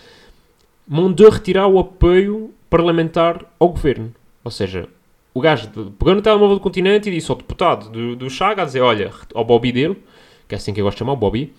mandou 0.88 1.29
retirar 1.29 1.67
o 1.67 1.79
apoio 1.79 2.53
parlamentar 2.69 3.45
ao 3.59 3.69
governo. 3.69 4.13
Ou 4.43 4.51
seja, 4.51 4.88
o 5.33 5.41
gajo 5.41 5.69
pegou 5.69 6.15
no 6.15 6.21
telemóvel 6.21 6.55
do 6.55 6.61
continente 6.61 7.09
e 7.09 7.11
disse 7.11 7.31
ao 7.31 7.38
deputado 7.38 7.89
do, 7.89 8.15
do 8.15 8.29
Chaga 8.29 8.61
a 8.61 8.65
dizer: 8.65 8.81
Olha, 8.81 9.11
ao 9.33 9.43
Bobby 9.43 9.71
dele, 9.71 9.97
que 10.47 10.55
é 10.55 10.57
assim 10.57 10.73
que 10.73 10.81
eu 10.81 10.85
gosto 10.85 10.97
de 10.97 10.99
chamar, 10.99 11.13
o 11.13 11.17
Bobby, 11.17 11.53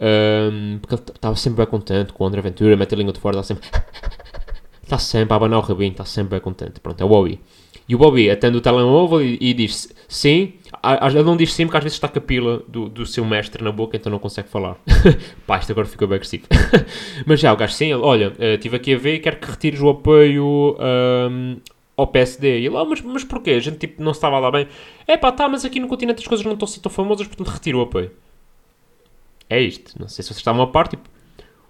um, 0.00 0.04
ehm, 0.04 0.78
porque 0.78 0.94
ele 0.94 1.02
estava 1.14 1.36
sempre 1.36 1.58
bem 1.58 1.66
contente 1.66 2.12
com 2.12 2.24
o 2.24 2.26
André 2.26 2.40
Ventura, 2.40 2.76
mete 2.76 2.94
a 2.94 2.98
língua 2.98 3.12
de 3.12 3.20
fora, 3.20 3.38
está 3.38 3.54
sempre. 3.54 3.68
está 4.82 4.98
sempre 5.00 5.32
a 5.32 5.36
abanar 5.36 5.58
o 5.58 5.62
rabinho, 5.62 5.92
está 5.92 6.04
sempre 6.04 6.30
bem 6.30 6.40
contente. 6.40 6.80
Pronto, 6.80 7.00
é 7.00 7.04
o 7.04 7.08
Bobby. 7.08 7.40
E 7.88 7.94
o 7.94 7.98
Bobby 7.98 8.30
atende 8.30 8.58
o 8.58 8.60
telemóvel 8.60 9.22
e, 9.22 9.38
e 9.40 9.54
diz 9.54 9.92
sim. 10.06 10.52
Ele 11.02 11.22
não 11.22 11.36
diz 11.36 11.54
sim 11.54 11.64
porque 11.64 11.78
às 11.78 11.82
vezes 11.82 11.96
está 11.96 12.06
com 12.06 12.18
a 12.18 12.22
pila 12.22 12.62
do, 12.68 12.88
do 12.88 13.06
seu 13.06 13.24
mestre 13.24 13.64
na 13.64 13.72
boca, 13.72 13.96
então 13.96 14.12
não 14.12 14.18
consegue 14.18 14.48
falar. 14.48 14.76
Pá, 15.46 15.58
isto 15.58 15.72
agora 15.72 15.86
ficou 15.86 16.06
bem 16.06 16.16
agressivo. 16.16 16.44
Mas 17.24 17.40
já, 17.40 17.52
o 17.52 17.56
gajo 17.56 17.72
sim, 17.72 17.86
ele, 17.86 18.02
olha, 18.02 18.34
estive 18.38 18.76
aqui 18.76 18.94
a 18.94 18.98
ver 18.98 19.14
e 19.14 19.18
quero 19.20 19.38
que 19.38 19.50
retires 19.50 19.80
o 19.80 19.88
apoio 19.88 20.76
um, 20.78 21.56
ao 21.96 22.06
PSD. 22.06 22.60
E 22.60 22.66
ele, 22.66 22.76
oh, 22.76 22.84
mas, 22.84 23.00
mas 23.00 23.24
porquê? 23.24 23.52
A 23.52 23.60
gente 23.60 23.78
tipo, 23.78 24.02
não 24.02 24.12
estava 24.12 24.38
lá 24.38 24.50
bem. 24.50 24.68
É 25.06 25.16
pá, 25.16 25.32
tá, 25.32 25.48
mas 25.48 25.64
aqui 25.64 25.80
no 25.80 25.88
continente 25.88 26.20
as 26.20 26.26
coisas 26.26 26.44
não 26.44 26.52
estão 26.52 26.68
assim 26.68 26.80
tão 26.80 26.92
famosas, 26.92 27.26
portanto 27.26 27.48
retiro 27.48 27.78
o 27.78 27.82
apoio. 27.82 28.10
É 29.48 29.60
isto. 29.60 29.98
Não 29.98 30.08
sei 30.08 30.22
se 30.22 30.28
vocês 30.28 30.38
estavam 30.38 30.62
a 30.62 30.66
parte, 30.66 30.90
tipo, 30.90 31.08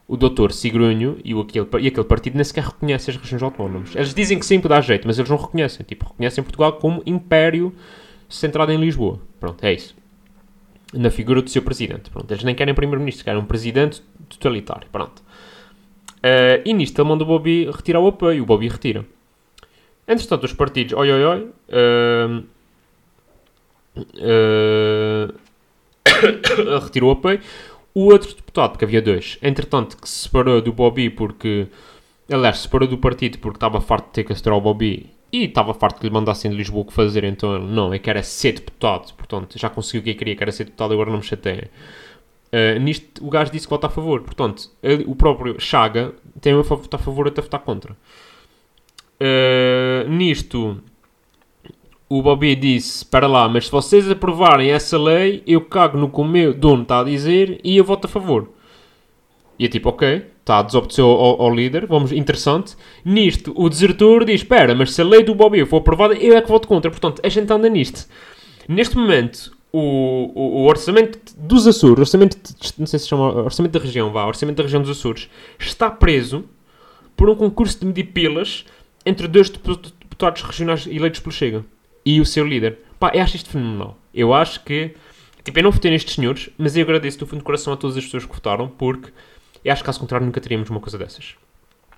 o 0.08 0.16
doutor 0.16 0.52
Sigrunho 0.52 1.18
e, 1.22 1.34
o, 1.34 1.40
aquele, 1.40 1.66
e 1.80 1.88
aquele 1.88 2.04
partido 2.04 2.34
nem 2.34 2.42
sequer 2.42 2.64
reconhecem 2.64 3.14
as 3.14 3.20
regiões 3.20 3.42
autónomas. 3.42 3.94
Eles 3.94 4.14
dizem 4.14 4.38
que 4.38 4.46
sim, 4.46 4.58
dá 4.58 4.80
jeito, 4.80 5.06
mas 5.06 5.18
eles 5.18 5.30
não 5.30 5.36
reconhecem. 5.36 5.84
Tipo, 5.84 6.06
reconhecem 6.06 6.42
Portugal 6.42 6.72
como 6.72 7.02
império 7.04 7.74
centrado 8.26 8.72
em 8.72 8.78
Lisboa. 8.78 9.20
Pronto, 9.38 9.62
é 9.62 9.74
isso. 9.74 9.94
Na 10.94 11.10
figura 11.10 11.42
do 11.42 11.50
seu 11.50 11.60
presidente. 11.60 12.08
Pronto, 12.08 12.30
eles 12.30 12.42
nem 12.42 12.54
querem 12.54 12.72
primeiro-ministro, 12.72 13.22
querem 13.22 13.38
um 13.38 13.44
presidente 13.44 14.02
totalitário. 14.30 14.88
Pronto. 14.90 15.22
Uh, 16.18 16.64
e 16.64 16.72
nisto 16.72 16.98
ele 16.98 17.08
manda 17.08 17.22
o 17.22 17.26
Bobby 17.26 17.70
retirar 17.70 18.00
o 18.00 18.06
apoio. 18.06 18.42
O 18.42 18.46
Bobby 18.46 18.66
retira. 18.68 19.04
Entretanto, 20.06 20.44
os 20.44 20.54
partidos, 20.54 20.94
oi, 20.94 21.12
oi, 21.12 21.22
oi, 21.22 21.50
uh, 21.68 22.44
uh, 26.64 27.04
o 27.04 27.10
apoio. 27.10 27.40
O 27.94 28.12
outro 28.12 28.34
deputado, 28.34 28.70
porque 28.72 28.84
havia 28.84 29.02
dois, 29.02 29.38
entretanto, 29.42 29.96
que 29.96 30.08
se 30.08 30.24
separou 30.24 30.60
do 30.60 30.72
Bobby 30.72 31.10
porque. 31.10 31.68
Aliás, 32.30 32.58
se 32.58 32.62
separou 32.64 32.86
do 32.86 32.98
partido 32.98 33.38
porque 33.38 33.56
estava 33.56 33.80
farto 33.80 34.06
de 34.06 34.12
ter 34.12 34.24
que 34.24 34.32
assinar 34.32 34.56
o 34.56 34.60
Bobby 34.60 35.10
e 35.32 35.44
estava 35.44 35.74
farto 35.74 36.00
que 36.00 36.06
lhe 36.06 36.12
mandassem 36.12 36.50
de 36.50 36.56
Lisboa 36.56 36.82
o 36.82 36.84
que 36.86 36.92
fazer, 36.92 37.24
então 37.24 37.58
não, 37.58 37.92
é 37.92 37.98
que 37.98 38.08
era 38.08 38.22
ser 38.22 38.52
deputado, 38.52 39.12
portanto, 39.14 39.58
já 39.58 39.68
conseguiu 39.68 40.00
o 40.00 40.04
que 40.04 40.14
queria, 40.14 40.36
que 40.36 40.42
era 40.42 40.52
ser 40.52 40.64
deputado, 40.64 40.92
agora 40.92 41.10
não 41.10 41.18
me 41.18 41.22
chateia. 41.22 41.70
Uh, 42.50 42.78
nisto, 42.80 43.24
o 43.24 43.28
gajo 43.28 43.52
disse 43.52 43.66
que 43.66 43.70
vota 43.70 43.88
a 43.88 43.90
favor, 43.90 44.22
portanto, 44.22 44.70
ele, 44.82 45.04
o 45.06 45.14
próprio 45.14 45.60
Chaga 45.60 46.14
tem 46.40 46.54
a 46.54 46.62
votar 46.62 46.98
a 46.98 47.02
favor 47.02 47.28
até 47.28 47.42
votar 47.42 47.60
contra. 47.60 47.92
Uh, 49.20 50.08
nisto, 50.08 50.80
o 52.08 52.22
Bobby 52.22 52.54
disse: 52.56 52.98
Espera 52.98 53.26
lá, 53.26 53.48
mas 53.48 53.66
se 53.66 53.70
vocês 53.70 54.10
aprovarem 54.10 54.70
essa 54.70 54.98
lei, 54.98 55.42
eu 55.46 55.60
cago 55.60 55.98
no 55.98 56.08
que 56.08 56.20
o 56.20 56.24
meu 56.24 56.54
dono 56.54 56.82
está 56.82 57.00
a 57.00 57.04
dizer 57.04 57.60
e 57.62 57.76
eu 57.76 57.84
voto 57.84 58.06
a 58.06 58.08
favor. 58.08 58.50
E 59.58 59.66
é 59.66 59.68
tipo, 59.68 59.88
ok, 59.88 60.24
está 60.40 60.60
a 60.60 60.62
desobedecer 60.62 61.04
ao, 61.04 61.42
ao, 61.42 61.54
líder, 61.54 61.86
vamos, 61.86 62.12
interessante. 62.12 62.76
Nisto, 63.04 63.52
o 63.56 63.68
desertor 63.68 64.24
diz: 64.24 64.40
Espera, 64.40 64.74
mas 64.74 64.92
se 64.94 65.02
a 65.02 65.04
lei 65.04 65.22
do 65.22 65.34
Bobby 65.34 65.64
for 65.66 65.78
aprovada, 65.78 66.14
eu 66.14 66.36
é 66.36 66.40
que 66.40 66.48
voto 66.48 66.66
contra. 66.66 66.90
Portanto, 66.90 67.20
a 67.22 67.28
gente 67.28 67.52
anda 67.52 67.68
nisto. 67.68 68.08
Neste 68.66 68.96
momento, 68.96 69.52
o, 69.72 70.30
o, 70.34 70.62
o 70.62 70.66
orçamento 70.66 71.18
dos 71.36 71.66
Açores, 71.66 71.98
orçamento, 71.98 72.36
de, 72.36 72.72
não 72.78 72.86
sei 72.86 72.98
se 72.98 73.08
chama 73.08 73.42
orçamento 73.42 73.72
da 73.72 73.84
região, 73.84 74.10
vá, 74.12 74.26
orçamento 74.26 74.56
da 74.56 74.62
região 74.62 74.80
dos 74.80 74.90
Açores, 74.90 75.28
está 75.58 75.90
preso 75.90 76.44
por 77.16 77.28
um 77.28 77.34
concurso 77.34 77.80
de 77.80 77.86
medir 77.86 78.04
pilas 78.04 78.64
entre 79.04 79.26
dois 79.26 79.50
deputados 79.50 80.42
regionais 80.42 80.86
eleitos 80.86 81.20
pelo 81.20 81.32
Chega 81.32 81.64
e 82.08 82.22
o 82.22 82.24
seu 82.24 82.46
líder. 82.46 82.78
Pá, 82.98 83.10
eu 83.12 83.20
acho 83.20 83.36
isto 83.36 83.50
fenomenal. 83.50 83.98
Eu 84.14 84.32
acho 84.32 84.64
que. 84.64 84.94
Tipo, 85.44 85.58
eu 85.58 85.62
não 85.62 85.70
votei 85.70 85.90
nestes 85.90 86.14
senhores, 86.14 86.48
mas 86.56 86.74
eu 86.74 86.82
agradeço 86.82 87.18
do 87.18 87.26
fundo 87.26 87.40
do 87.40 87.44
coração 87.44 87.72
a 87.72 87.76
todas 87.76 87.98
as 87.98 88.04
pessoas 88.04 88.24
que 88.24 88.32
votaram, 88.32 88.66
porque 88.66 89.12
eu 89.62 89.70
acho 89.70 89.82
que, 89.82 89.86
caso 89.86 90.00
contrário, 90.00 90.24
nunca 90.24 90.40
teríamos 90.40 90.70
uma 90.70 90.80
coisa 90.80 90.96
dessas. 90.96 91.36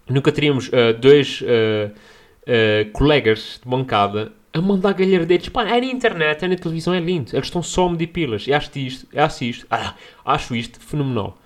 Nunca 0.08 0.32
teríamos 0.32 0.68
uh, 0.68 0.98
dois 1.00 1.40
uh, 1.42 1.46
uh, 1.46 2.90
colegas 2.92 3.60
de 3.62 3.70
bancada 3.70 4.32
a 4.52 4.60
mandar 4.60 4.94
galhardetes. 4.94 5.48
Pá, 5.48 5.62
é 5.62 5.80
na 5.80 5.86
internet, 5.86 6.44
é 6.44 6.48
na 6.48 6.56
televisão, 6.56 6.92
é 6.92 6.98
lindo. 6.98 7.30
Eles 7.32 7.46
estão 7.46 7.62
só 7.62 7.86
a 7.86 7.90
medir 7.90 8.08
pilas. 8.08 8.48
Eu 8.48 8.56
acho 8.56 8.76
isto, 8.78 9.06
eu 9.12 9.24
acho 9.24 9.44
isto, 9.44 9.66
ah, 9.70 9.94
acho 10.24 10.56
isto 10.56 10.80
fenomenal. 10.80 11.38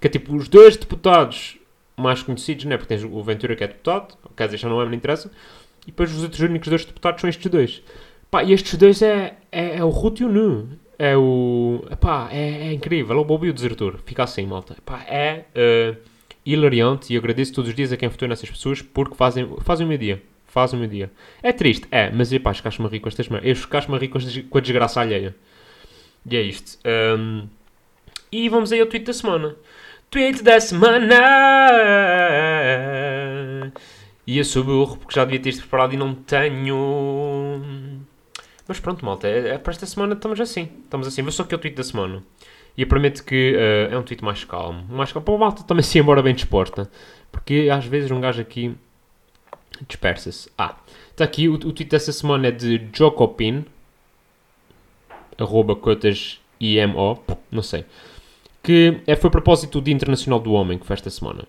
Que 0.00 0.08
é 0.08 0.10
tipo, 0.10 0.34
os 0.34 0.48
dois 0.48 0.76
deputados 0.76 1.58
mais 1.96 2.22
conhecidos, 2.24 2.64
né? 2.64 2.76
Porque 2.76 2.92
tens 2.92 3.04
o 3.04 3.22
Ventura 3.22 3.54
que 3.54 3.62
é 3.62 3.68
deputado, 3.68 4.16
quer 4.36 4.46
dizer, 4.46 4.58
já 4.58 4.68
não 4.68 4.82
é, 4.82 4.84
não 4.84 4.94
interessa 4.94 5.30
e 5.84 5.86
depois 5.86 6.12
os 6.14 6.22
outros 6.22 6.40
únicos 6.40 6.68
dois 6.68 6.84
deputados 6.84 7.20
são 7.20 7.30
estes 7.30 7.50
dois. 7.50 7.82
Pá, 8.30 8.42
e 8.42 8.52
estes 8.52 8.74
dois 8.76 9.00
é, 9.02 9.36
é, 9.52 9.76
é 9.76 9.84
o 9.84 9.90
Ruth 9.90 10.20
e 10.20 10.24
o 10.24 10.28
Nu. 10.28 10.68
É 10.98 11.16
o. 11.16 11.84
Pá, 12.00 12.28
é, 12.32 12.68
é 12.68 12.72
incrível. 12.72 13.16
É 13.16 13.20
o 13.20 13.24
Bobo 13.24 13.46
e 13.46 13.50
o 13.50 13.52
desertor. 13.52 14.00
Fica 14.04 14.24
assim, 14.24 14.46
malta. 14.46 14.76
Pá, 14.84 15.04
é 15.08 15.44
uh, 15.54 15.96
hilariante 16.44 17.12
e 17.12 17.16
agradeço 17.16 17.52
todos 17.52 17.70
os 17.70 17.76
dias 17.76 17.92
a 17.92 17.96
quem 17.96 18.08
votou 18.08 18.28
nessas 18.28 18.50
pessoas 18.50 18.82
porque 18.82 19.14
fazem, 19.14 19.48
fazem 19.60 19.86
o 19.86 19.88
meu 19.88 19.98
dia. 19.98 20.22
Fazem 20.46 20.78
o 20.78 20.80
meu 20.80 20.88
dia. 20.88 21.10
É 21.42 21.52
triste, 21.52 21.86
é, 21.90 22.10
mas 22.10 22.36
pá, 22.38 22.52
escacho-me 22.52 22.86
a 22.86 22.90
rir 22.90 23.00
com 23.00 23.08
estas 23.08 23.28
merdas. 23.28 23.48
Eu 23.48 23.52
escacho-me 23.52 23.96
a 23.96 23.98
rir 23.98 24.08
com 24.08 24.58
a 24.58 24.60
desgraça 24.60 25.00
alheia. 25.00 25.34
E 26.30 26.36
é 26.36 26.42
isto. 26.42 26.78
Um, 27.18 27.48
e 28.30 28.48
vamos 28.48 28.72
aí 28.72 28.80
ao 28.80 28.86
tweet 28.86 29.04
da 29.04 29.12
semana. 29.12 29.56
Tweet 30.10 30.42
da 30.42 30.60
semana! 30.60 31.20
E 34.26 34.38
eu 34.38 34.44
sou 34.44 34.64
burro 34.64 34.96
porque 34.96 35.14
já 35.14 35.24
devia 35.24 35.40
ter 35.40 35.50
isto 35.50 35.60
preparado 35.60 35.94
e 35.94 35.96
não 35.96 36.14
tenho. 36.14 37.60
Mas 38.66 38.80
pronto, 38.80 39.04
malta, 39.04 39.28
é, 39.28 39.50
é, 39.50 39.58
para 39.58 39.72
esta 39.72 39.86
semana 39.86 40.14
estamos 40.14 40.40
assim. 40.40 40.68
Estamos 40.84 41.06
assim. 41.06 41.22
Vou 41.22 41.32
só 41.32 41.44
que 41.44 41.54
é 41.54 41.56
o 41.56 41.60
tweet 41.60 41.76
da 41.76 41.82
semana. 41.82 42.22
E 42.76 42.82
eu 42.82 42.88
prometo 42.88 43.24
que 43.24 43.54
uh, 43.54 43.94
é 43.94 43.98
um 43.98 44.02
tweet 44.02 44.24
mais 44.24 44.42
calmo. 44.44 44.84
Mais 44.88 45.12
calmo. 45.12 45.24
Para 45.24 45.34
a 45.34 45.38
malta 45.38 45.62
também 45.64 45.82
se 45.82 45.98
embora 45.98 46.22
bem 46.22 46.34
disposta. 46.34 46.90
Porque 47.30 47.68
às 47.72 47.84
vezes 47.84 48.10
um 48.10 48.20
gajo 48.20 48.40
aqui 48.40 48.74
dispersa-se. 49.88 50.50
Ah, 50.56 50.76
está 51.10 51.24
aqui 51.24 51.48
o, 51.48 51.54
o 51.54 51.58
tweet 51.58 51.86
dessa 51.86 52.12
semana 52.12 52.48
é 52.48 52.50
de 52.50 52.88
Jocopin. 52.92 53.64
arroba 55.38 55.76
cotas 55.76 56.40
IMO, 56.60 57.22
não 57.50 57.62
sei, 57.62 57.84
que 58.62 59.00
é, 59.06 59.16
foi 59.16 59.28
a 59.28 59.30
propósito 59.30 59.80
do 59.80 59.84
Dia 59.84 59.94
Internacional 59.94 60.40
do 60.40 60.52
Homem, 60.52 60.78
que 60.78 60.86
foi 60.86 60.94
esta 60.94 61.10
semana. 61.10 61.44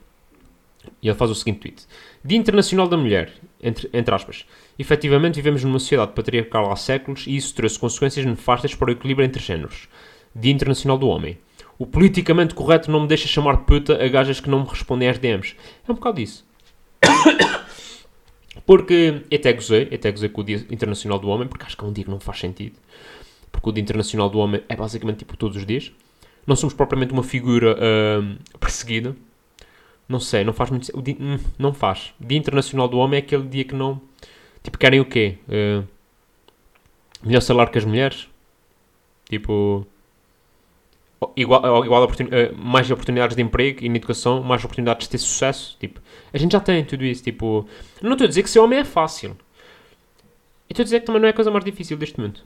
E 1.06 1.08
ele 1.08 1.16
faz 1.16 1.30
o 1.30 1.36
seguinte 1.36 1.60
tweet. 1.60 1.84
Dia 2.24 2.36
Internacional 2.36 2.88
da 2.88 2.98
Mulher, 2.98 3.32
entre, 3.62 3.88
entre 3.94 4.16
aspas. 4.16 4.44
Efetivamente 4.78 5.36
vivemos 5.36 5.64
numa 5.64 5.78
sociedade 5.78 6.14
patriarcal 6.14 6.72
há 6.72 6.76
séculos 6.76 7.28
e 7.28 7.36
isso 7.36 7.54
trouxe 7.54 7.78
consequências 7.78 8.26
nefastas 8.26 8.74
para 8.74 8.90
o 8.90 8.92
equilíbrio 8.92 9.24
entre 9.24 9.40
géneros. 9.40 9.88
Dia 10.36 10.52
Internacional 10.52 10.98
do 10.98 11.08
Homem. 11.08 11.38
O 11.78 11.86
politicamente 11.86 12.56
correto 12.56 12.90
não 12.90 13.02
me 13.02 13.08
deixa 13.08 13.28
chamar 13.28 13.58
puta 13.58 14.04
a 14.04 14.08
gajas 14.08 14.40
que 14.40 14.50
não 14.50 14.62
me 14.62 14.68
respondem 14.68 15.08
às 15.08 15.20
DMs. 15.20 15.56
É 15.88 15.92
um 15.92 15.94
bocado 15.94 16.20
isso. 16.20 16.44
Porque 18.66 19.22
até 19.32 19.54
gozei, 19.54 19.84
até 19.94 20.10
gozei 20.10 20.30
com 20.30 20.42
o 20.42 20.44
Dia 20.44 20.66
Internacional 20.72 21.20
do 21.20 21.28
Homem, 21.28 21.48
porque 21.48 21.66
acho 21.66 21.78
que 21.78 21.86
é 21.86 21.88
um 21.88 21.94
dia 21.94 22.04
que 22.04 22.10
não 22.10 22.20
faz 22.20 22.40
sentido. 22.40 22.80
Porque 23.52 23.70
o 23.70 23.72
Dia 23.72 23.84
Internacional 23.84 24.28
do 24.28 24.40
Homem 24.40 24.64
é 24.68 24.76
basicamente 24.76 25.20
tipo 25.20 25.38
todos 25.38 25.56
os 25.56 25.68
dias. 25.68 25.92
Não 26.48 26.56
somos 26.56 26.74
propriamente 26.74 27.14
uma 27.14 27.22
figura 27.22 27.78
hum, 27.80 28.38
perseguida. 28.60 29.16
Não 30.08 30.20
sei, 30.20 30.44
não 30.44 30.54
faz 30.54 30.70
muito. 30.70 30.88
o 30.98 31.02
dia- 31.02 31.18
hum, 31.20 31.40
não 31.58 31.74
faz. 31.74 32.14
Dia 32.20 32.38
Internacional 32.38 32.88
do 32.88 32.98
Homem 32.98 33.20
é 33.20 33.24
aquele 33.24 33.48
dia 33.48 33.64
que 33.64 33.74
não. 33.74 34.00
Tipo, 34.64 34.78
querem 34.78 35.00
o 35.00 35.06
quê? 35.06 35.38
Uh, 35.48 35.88
melhor 37.24 37.42
salário 37.42 37.72
que 37.72 37.78
as 37.78 37.86
mulheres? 37.86 38.30
Tipo. 39.30 39.86
Igual, 41.36 41.84
igual 41.86 42.04
oportun- 42.04 42.26
uh, 42.26 42.56
mais 42.56 42.90
oportunidades 42.92 43.36
de 43.36 43.42
emprego 43.42 43.84
e 43.84 43.90
na 43.90 43.96
educação, 43.96 44.44
mais 44.44 44.64
oportunidades 44.64 45.08
de 45.08 45.12
ter 45.12 45.18
sucesso. 45.18 45.76
Tipo, 45.80 46.00
a 46.32 46.38
gente 46.38 46.52
já 46.52 46.60
tem 46.60 46.86
tudo 46.86 47.04
isso. 47.04 47.24
Tipo, 47.24 47.68
não 48.02 48.12
estou 48.12 48.26
a 48.26 48.28
dizer 48.28 48.44
que 48.44 48.50
ser 48.50 48.60
homem 48.60 48.80
é 48.80 48.84
fácil. 48.86 49.36
Estou 50.70 50.84
a 50.84 50.86
dizer 50.86 51.00
que 51.00 51.06
também 51.08 51.22
não 51.22 51.28
é 51.28 51.32
a 51.32 51.34
coisa 51.34 51.50
mais 51.50 51.66
difícil 51.66 51.98
deste 51.98 52.18
momento. 52.20 52.44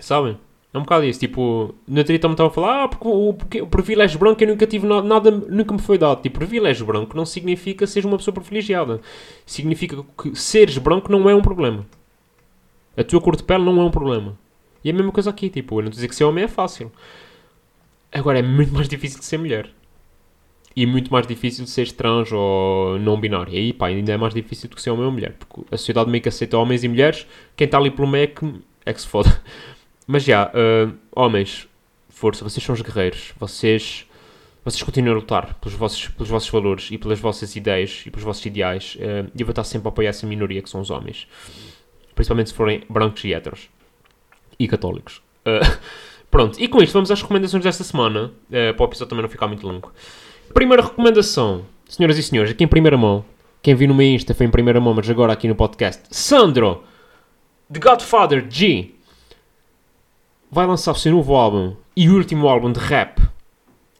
Sabem? 0.00 0.38
É 0.72 0.78
um 0.78 0.82
bocado 0.82 1.04
isso. 1.04 1.18
Tipo, 1.20 1.74
na 1.86 2.04
teoria 2.04 2.20
também 2.20 2.34
estava 2.34 2.50
a 2.50 2.52
falar, 2.52 2.84
ah, 2.84 2.88
porque 2.88 3.08
o, 3.08 3.32
porque 3.34 3.62
o 3.62 3.66
privilégio 3.66 4.18
branco 4.18 4.42
eu 4.42 4.48
nunca 4.48 4.66
tive 4.66 4.86
na- 4.86 5.02
nada, 5.02 5.30
nunca 5.30 5.72
me 5.72 5.80
foi 5.80 5.96
dado. 5.98 6.20
Tipo, 6.22 6.38
privilégio 6.38 6.84
branco 6.86 7.16
não 7.16 7.24
significa 7.24 7.86
seres 7.86 8.04
uma 8.06 8.18
pessoa 8.18 8.34
privilegiada. 8.34 9.00
Significa 9.46 10.04
que 10.22 10.34
seres 10.36 10.76
branco 10.78 11.10
não 11.10 11.28
é 11.28 11.34
um 11.34 11.40
problema. 11.42 11.86
A 12.96 13.04
tua 13.04 13.20
cor 13.20 13.36
de 13.36 13.42
pele 13.44 13.64
não 13.64 13.80
é 13.80 13.84
um 13.84 13.90
problema. 13.90 14.38
E 14.84 14.90
é 14.90 14.92
a 14.92 14.96
mesma 14.96 15.12
coisa 15.12 15.30
aqui. 15.30 15.48
Tipo, 15.48 15.78
eu 15.78 15.84
não 15.84 15.90
dizer 15.90 16.06
que 16.08 16.14
ser 16.14 16.24
homem 16.24 16.44
é 16.44 16.48
fácil. 16.48 16.92
Agora 18.12 18.38
é 18.38 18.42
muito 18.42 18.72
mais 18.74 18.88
difícil 18.88 19.18
de 19.20 19.24
ser 19.24 19.38
mulher. 19.38 19.70
E 20.76 20.86
muito 20.86 21.10
mais 21.10 21.26
difícil 21.26 21.64
de 21.64 21.70
ser 21.70 21.90
trans 21.92 22.30
ou 22.30 22.98
não 22.98 23.18
binário. 23.18 23.52
E 23.52 23.56
aí, 23.56 23.72
pá, 23.72 23.86
ainda 23.88 24.12
é 24.12 24.16
mais 24.16 24.32
difícil 24.34 24.68
do 24.68 24.76
que 24.76 24.82
ser 24.82 24.90
homem 24.90 25.06
ou 25.06 25.12
mulher. 25.12 25.34
Porque 25.38 25.62
a 25.74 25.76
sociedade 25.76 26.10
meio 26.10 26.22
que 26.22 26.28
aceita 26.28 26.56
homens 26.58 26.84
e 26.84 26.88
mulheres. 26.88 27.26
Quem 27.56 27.64
está 27.64 27.78
ali 27.78 27.90
pelo 27.90 28.06
meio 28.06 28.24
é 28.24 28.26
que, 28.28 28.54
é 28.86 28.92
que 28.92 29.00
se 29.00 29.08
foda. 29.08 29.40
Mas 30.10 30.24
já, 30.24 30.50
ah, 30.54 30.90
homens, 31.14 31.68
força, 32.08 32.42
vocês 32.42 32.64
são 32.64 32.74
os 32.74 32.80
guerreiros. 32.80 33.34
Vocês, 33.38 34.06
vocês 34.64 34.82
continuam 34.82 35.14
a 35.14 35.20
lutar 35.20 35.54
pelos 35.60 35.76
vossos, 35.76 36.08
pelos 36.08 36.30
vossos 36.30 36.48
valores 36.48 36.88
e 36.90 36.96
pelas 36.96 37.20
vossas 37.20 37.54
ideias 37.54 38.04
e 38.06 38.10
pelos 38.10 38.24
vossos 38.24 38.44
ideais. 38.46 38.96
ah, 39.02 39.28
e 39.34 39.40
eu 39.40 39.46
vou 39.46 39.52
estar 39.52 39.64
sempre 39.64 39.86
a 39.86 39.90
apoiar 39.90 40.08
essa 40.08 40.26
minoria 40.26 40.62
que 40.62 40.70
são 40.70 40.80
os 40.80 40.88
homens. 40.88 41.28
Principalmente 42.14 42.48
se 42.48 42.54
forem 42.54 42.82
brancos 42.88 43.22
e 43.24 43.34
héteros. 43.34 43.68
E 44.58 44.66
católicos. 44.66 45.20
Ah, 45.44 45.76
pronto, 46.30 46.58
e 46.58 46.66
com 46.68 46.82
isto 46.82 46.94
vamos 46.94 47.10
às 47.10 47.20
recomendações 47.20 47.62
desta 47.62 47.84
semana. 47.84 48.32
ah, 48.50 48.72
para 48.72 48.82
o 48.82 48.88
episódio 48.88 49.10
também 49.10 49.22
não 49.22 49.28
ficar 49.28 49.46
muito 49.46 49.66
longo. 49.68 49.92
Primeira 50.54 50.82
recomendação, 50.82 51.66
senhoras 51.86 52.16
e 52.16 52.22
senhores, 52.22 52.50
aqui 52.52 52.64
em 52.64 52.68
primeira 52.68 52.96
mão. 52.96 53.22
Quem 53.60 53.74
viu 53.74 53.88
no 53.88 53.94
meu 53.94 54.06
Insta 54.06 54.32
foi 54.32 54.46
em 54.46 54.50
primeira 54.50 54.80
mão, 54.80 54.94
mas 54.94 55.10
agora 55.10 55.34
aqui 55.34 55.46
no 55.46 55.54
podcast. 55.54 56.04
Sandro, 56.10 56.82
The 57.70 57.78
Godfather 57.78 58.46
G, 58.48 58.94
vai 60.50 60.66
lançar 60.66 60.92
o 60.92 60.94
seu 60.94 61.12
novo 61.12 61.34
álbum 61.34 61.74
e 61.96 62.08
último 62.08 62.48
álbum 62.48 62.72
de 62.72 62.80
rap, 62.80 63.20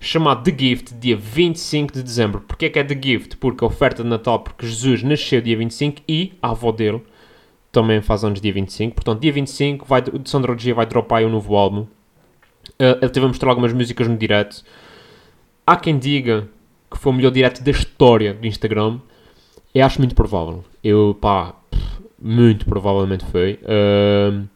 chamado 0.01 0.43
The 0.45 0.57
Gift, 0.57 0.95
dia 0.95 1.17
25 1.17 1.93
de 1.93 2.03
dezembro. 2.03 2.41
Porquê 2.41 2.67
é 2.67 2.71
que 2.71 2.79
é 2.79 2.85
The 2.85 2.99
Gift? 3.01 3.37
Porque 3.37 3.63
a 3.65 3.67
oferta 3.67 4.03
de 4.03 4.09
Natal, 4.09 4.41
porque 4.41 4.67
Jesus 4.67 5.03
nasceu 5.03 5.41
dia 5.41 5.57
25 5.57 6.03
e 6.09 6.33
a 6.41 6.51
avó 6.51 6.73
dele 6.73 7.03
também 7.71 8.01
faz 8.01 8.25
anos 8.25 8.41
dia 8.41 8.53
25. 8.53 8.95
Portanto, 8.95 9.21
dia 9.21 9.33
25, 9.33 9.85
vai, 9.87 10.01
o 10.01 10.27
Sandro 10.27 10.59
G 10.59 10.73
vai 10.73 10.87
dropar 10.87 11.23
um 11.25 11.31
novo 11.31 11.55
álbum. 11.57 11.81
Uh, 12.81 12.99
ele 13.01 13.11
teve 13.11 13.27
a 13.27 13.29
mostrar 13.29 13.51
algumas 13.51 13.73
músicas 13.73 14.09
no 14.09 14.17
direto. 14.17 14.63
Há 15.67 15.77
quem 15.77 15.99
diga 15.99 16.49
que 16.91 16.99
foi 16.99 17.13
o 17.13 17.15
melhor 17.15 17.31
direto 17.31 17.63
da 17.63 17.71
história 17.71 18.33
do 18.33 18.47
Instagram. 18.47 19.01
Eu 19.75 19.85
acho 19.85 19.99
muito 19.99 20.15
provável. 20.15 20.65
Eu, 20.83 21.17
pá, 21.21 21.55
muito 22.21 22.65
provavelmente 22.65 23.25
foi. 23.27 23.59
Ahm, 23.65 24.47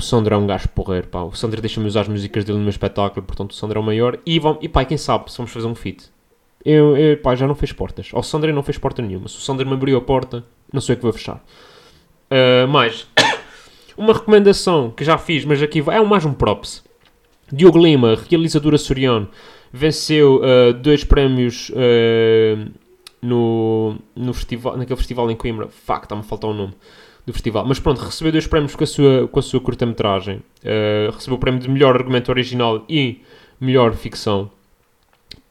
o 0.00 0.02
Sandro 0.02 0.34
é 0.34 0.38
um 0.38 0.46
gajo 0.46 0.68
porreiro, 0.70 1.06
pá. 1.06 1.22
O 1.22 1.32
Sandro 1.32 1.60
deixa-me 1.60 1.86
usar 1.86 2.00
as 2.00 2.08
músicas 2.08 2.44
dele 2.44 2.58
no 2.58 2.64
meu 2.64 2.70
espetáculo, 2.70 3.24
portanto 3.24 3.52
o 3.52 3.54
Sandro 3.54 3.78
é 3.78 3.82
o 3.82 3.84
maior. 3.84 4.18
E, 4.26 4.38
vão, 4.38 4.58
e 4.60 4.68
pá, 4.68 4.84
quem 4.84 4.96
sabe 4.98 5.30
se 5.30 5.36
vamos 5.36 5.52
fazer 5.52 5.66
um 5.66 5.74
feat. 5.74 6.04
Eu, 6.64 6.96
eu, 6.96 7.16
pá, 7.18 7.34
já 7.34 7.46
não 7.46 7.54
fez 7.54 7.72
portas. 7.72 8.10
Ao 8.12 8.22
Sandro 8.22 8.52
não 8.52 8.62
fez 8.62 8.76
porta 8.78 9.00
nenhuma. 9.00 9.28
Se 9.28 9.36
o 9.36 9.40
Sandro 9.40 9.66
me 9.66 9.72
abriu 9.74 9.96
a 9.96 10.00
porta, 10.00 10.44
não 10.72 10.80
sei 10.80 10.94
o 10.94 10.96
que 10.96 11.02
vou 11.04 11.12
fechar. 11.12 11.42
Ah, 12.30 12.66
mais, 12.66 13.06
uma 13.96 14.12
recomendação 14.12 14.90
que 14.90 15.04
já 15.04 15.16
fiz, 15.18 15.44
mas 15.44 15.62
aqui 15.62 15.80
vai- 15.80 15.96
é 15.96 16.00
um- 16.00 16.06
mais 16.06 16.24
um 16.24 16.32
props. 16.32 16.82
Diogo 17.52 17.78
Lima, 17.78 18.18
realizador 18.28 18.74
açoriano, 18.74 19.28
venceu 19.72 20.40
ah, 20.42 20.72
dois 20.72 21.04
prémios 21.04 21.70
ah, 21.74 22.68
no, 23.22 23.96
no 24.16 24.32
festival, 24.32 24.76
naquele 24.76 24.96
festival 24.96 25.30
em 25.30 25.36
Coimbra. 25.36 25.68
Fuck, 25.68 26.04
está-me 26.04 26.20
a 26.22 26.24
faltar 26.24 26.50
o 26.50 26.54
nome 26.54 26.74
do 27.30 27.34
festival. 27.34 27.64
Mas 27.66 27.78
pronto, 27.78 28.00
recebeu 28.00 28.32
dois 28.32 28.46
prémios 28.46 28.74
com 28.74 28.84
a 28.84 28.86
sua, 28.86 29.28
com 29.28 29.38
a 29.38 29.42
sua 29.42 29.60
curta-metragem. 29.60 30.42
Ah, 30.64 31.10
recebeu 31.14 31.36
o 31.36 31.38
prémio 31.40 31.60
de 31.60 31.68
melhor 31.70 31.94
argumento 31.96 32.28
original 32.30 32.84
e 32.88 33.22
melhor 33.60 33.94
ficção. 33.94 34.50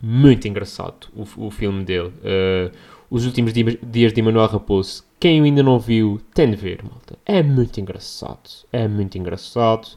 Muito 0.01 0.47
engraçado 0.47 1.07
o, 1.15 1.47
o 1.47 1.51
filme 1.51 1.83
dele. 1.83 2.11
Ah, 2.23 2.71
os 3.09 3.25
últimos 3.25 3.51
di- 3.53 3.79
dias 3.81 4.13
de 4.13 4.19
Emanuel 4.19 4.47
Raposo. 4.47 5.03
Quem 5.19 5.41
ainda 5.43 5.61
não 5.63 5.79
viu, 5.79 6.21
tem 6.33 6.49
de 6.49 6.55
ver, 6.55 6.83
malta. 6.83 7.17
É 7.25 7.41
muito 7.43 7.79
engraçado. 7.81 8.49
É 8.71 8.87
muito 8.87 9.17
engraçado. 9.17 9.87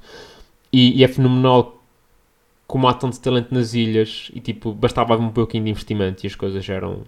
E, 0.73 0.99
e 0.99 1.05
é 1.05 1.09
fenomenal 1.09 1.79
como 2.67 2.89
há 2.89 2.95
tanto 2.95 3.21
talento 3.21 3.53
nas 3.55 3.75
ilhas 3.75 4.31
e 4.35 4.41
tipo, 4.41 4.73
bastava 4.73 5.15
um 5.17 5.29
pouquinho 5.29 5.65
de 5.65 5.71
investimento 5.71 6.25
e 6.25 6.27
as 6.27 6.35
coisas 6.35 6.67
eram, 6.69 7.03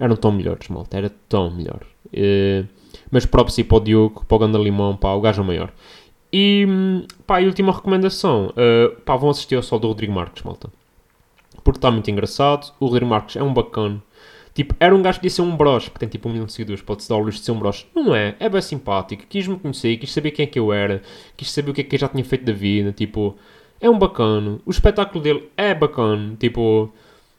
eram 0.00 0.16
tão 0.16 0.32
melhores, 0.32 0.68
malta. 0.68 0.96
Era 0.96 1.10
tão 1.28 1.50
melhor. 1.54 1.82
Eh, 2.12 2.64
mas 3.10 3.26
próprio 3.26 3.54
sim 3.54 3.64
para 3.64 3.76
o 3.76 3.80
Diogo, 3.80 4.24
para 4.26 4.36
o 4.36 4.38
Ganda 4.38 4.58
Limão, 4.58 4.96
pá, 4.96 5.12
o 5.12 5.20
gajo 5.20 5.42
é 5.42 5.46
maior. 5.46 5.72
E 6.32 6.66
pá, 7.26 7.40
e 7.40 7.46
última 7.46 7.72
recomendação: 7.72 8.52
eh, 8.56 8.88
pá, 9.04 9.16
vão 9.16 9.30
assistir 9.30 9.56
ao 9.56 9.62
sol 9.62 9.78
do 9.78 9.88
Rodrigo 9.88 10.12
Marques, 10.12 10.42
malta. 10.42 10.70
Porque 11.62 11.78
está 11.78 11.90
muito 11.90 12.10
engraçado. 12.10 12.72
O 12.80 12.86
Rodrigo 12.86 13.06
Marques 13.06 13.36
é 13.36 13.42
um 13.42 13.52
bacana. 13.52 14.02
Tipo, 14.54 14.74
era 14.78 14.94
um 14.94 15.00
gajo 15.00 15.18
que 15.18 15.22
podia 15.22 15.34
ser 15.34 15.42
um 15.42 15.56
broche, 15.56 15.90
porque 15.90 16.00
tem 16.00 16.08
tipo 16.08 16.28
um 16.28 16.32
milhão 16.32 16.44
de 16.44 16.52
seguidores, 16.52 16.82
pode-se 16.82 17.08
dar 17.08 17.16
o 17.16 17.20
luxo 17.20 17.38
de 17.38 17.44
ser 17.44 17.52
um 17.52 17.58
broche. 17.58 17.86
Não 17.94 18.14
é, 18.14 18.36
é 18.38 18.48
bem 18.48 18.60
simpático, 18.60 19.24
quis-me 19.26 19.58
conhecer, 19.58 19.96
quis 19.96 20.12
saber 20.12 20.30
quem 20.30 20.44
é 20.44 20.46
que 20.46 20.58
eu 20.58 20.72
era, 20.72 21.02
quis 21.36 21.50
saber 21.50 21.70
o 21.70 21.74
que 21.74 21.80
é 21.80 21.84
que 21.84 21.96
eu 21.96 22.00
já 22.00 22.08
tinha 22.08 22.24
feito 22.24 22.44
da 22.44 22.52
vida, 22.52 22.92
tipo, 22.92 23.34
é 23.80 23.88
um 23.88 23.98
bacana. 23.98 24.58
O 24.66 24.70
espetáculo 24.70 25.22
dele 25.22 25.48
é 25.56 25.74
bacana, 25.74 26.36
tipo, 26.38 26.92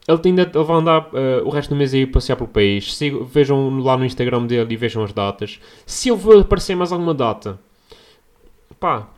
ele 0.07 0.19
ainda 0.25 0.41
ele 0.53 0.63
vai 0.63 0.77
andar 0.77 1.09
eh, 1.13 1.41
o 1.45 1.49
resto 1.49 1.69
do 1.69 1.75
mês 1.75 1.93
aí 1.93 2.05
passear 2.05 2.35
pelo 2.35 2.49
país. 2.49 2.95
Sigam- 2.95 3.23
vejam 3.23 3.79
lá 3.79 3.95
no 3.97 4.05
Instagram 4.05 4.45
dele 4.45 4.73
e 4.73 4.77
vejam 4.77 5.03
as 5.03 5.13
datas. 5.13 5.59
Se 5.85 6.09
eu 6.09 6.17
vou 6.17 6.39
aparecer 6.39 6.75
mais 6.75 6.91
alguma 6.91 7.13
data, 7.13 7.59
pá, 8.79 9.09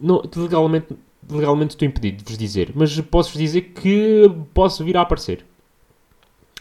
não, 0.00 0.22
legalmente, 0.36 0.86
legalmente 1.28 1.70
estou 1.74 1.86
impedido 1.86 2.18
de 2.22 2.24
vos 2.30 2.38
dizer, 2.38 2.72
mas 2.74 2.98
posso-vos 3.02 3.38
dizer 3.38 3.62
que 3.62 4.30
posso 4.54 4.84
vir 4.84 4.96
a 4.96 5.02
aparecer. 5.02 5.44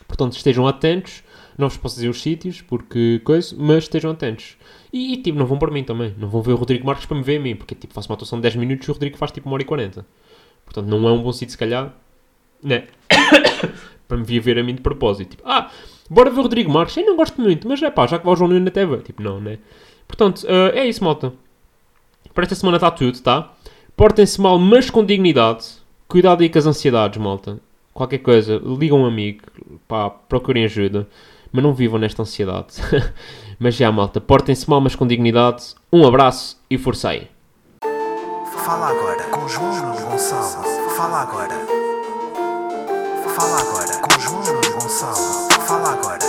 Portanto, 0.07 0.33
estejam 0.33 0.67
atentos. 0.67 1.23
Não 1.57 1.69
vos 1.69 1.77
posso 1.77 1.95
dizer 1.95 2.09
os 2.09 2.21
sítios, 2.21 2.61
porque 2.61 3.21
coisa, 3.23 3.55
mas 3.57 3.85
estejam 3.85 4.11
atentos. 4.11 4.57
E, 4.91 5.15
tipo, 5.17 5.39
não 5.39 5.45
vão 5.45 5.57
por 5.57 5.71
mim 5.71 5.85
também. 5.85 6.13
Não 6.17 6.27
vão 6.27 6.41
ver 6.41 6.51
o 6.51 6.57
Rodrigo 6.57 6.85
Marques 6.85 7.05
para 7.05 7.15
me 7.15 7.23
ver 7.23 7.37
a 7.37 7.39
mim, 7.39 7.55
porque 7.55 7.73
tipo, 7.73 7.93
faço 7.93 8.09
uma 8.09 8.15
atuação 8.15 8.37
de 8.39 8.43
10 8.43 8.57
minutos 8.57 8.85
e 8.85 8.91
o 8.91 8.93
Rodrigo 8.93 9.17
faz 9.17 9.31
tipo 9.31 9.49
1 9.49 9.53
hora 9.53 9.61
e 9.61 9.65
40. 9.65 10.05
Portanto, 10.65 10.85
não 10.87 11.07
é 11.07 11.11
um 11.13 11.23
bom 11.23 11.31
sítio, 11.31 11.51
se 11.51 11.57
calhar, 11.57 11.93
né? 12.63 12.87
para 14.07 14.17
me 14.17 14.23
vir 14.23 14.39
ver 14.39 14.59
a 14.59 14.63
mim 14.63 14.75
de 14.75 14.81
propósito. 14.81 15.31
Tipo, 15.31 15.43
ah, 15.45 15.69
bora 16.09 16.29
ver 16.29 16.39
o 16.39 16.43
Rodrigo 16.43 16.71
Marques. 16.71 16.97
Eu 16.97 17.05
não 17.05 17.15
gosto 17.15 17.41
muito, 17.41 17.67
mas 17.67 17.81
é 17.81 17.89
pá, 17.89 18.07
já 18.07 18.19
que 18.19 18.25
vai 18.25 18.33
o 18.33 18.37
João 18.37 18.49
Nuno 18.49 18.65
na 18.65 18.71
TV. 18.71 18.97
Tipo, 18.97 19.21
não, 19.21 19.39
né? 19.39 19.59
Portanto, 20.07 20.45
eh, 20.47 20.79
é 20.79 20.87
isso, 20.87 21.03
malta. 21.03 21.33
Para 22.33 22.43
esta 22.43 22.55
semana 22.55 22.77
está 22.77 22.91
tudo, 22.91 23.19
tá? 23.21 23.51
Portem-se 23.95 24.39
mal, 24.39 24.59
mas 24.59 24.89
com 24.89 25.03
dignidade. 25.03 25.65
Cuidado 26.07 26.41
aí 26.41 26.49
com 26.49 26.59
as 26.59 26.65
ansiedades, 26.65 27.19
malta. 27.19 27.59
Qualquer 27.93 28.19
coisa, 28.19 28.61
ligam 28.63 29.01
um 29.01 29.05
amigo, 29.05 29.43
pá, 29.87 30.09
procurem 30.09 30.65
ajuda. 30.65 31.07
Mas 31.51 31.63
não 31.63 31.73
vivam 31.73 31.97
nesta 31.97 32.21
ansiedade. 32.21 32.75
mas 33.57 33.75
já, 33.75 33.91
malta, 33.91 34.19
portem-se 34.19 34.69
mal, 34.69 34.81
mas 34.81 34.95
com 34.95 35.07
dignidade. 35.07 35.73
Um 35.91 36.05
abraço 36.05 36.61
e 36.69 36.75
aí. 37.07 37.27
Fala 38.65 38.89
agora 38.89 39.24
Fala 43.35 43.59
agora 43.59 43.97
com 43.97 44.17
João 44.17 44.41
Nuno 44.43 44.61
Gonçalo. 44.79 45.49
Fala 45.67 45.91
agora. 45.91 46.19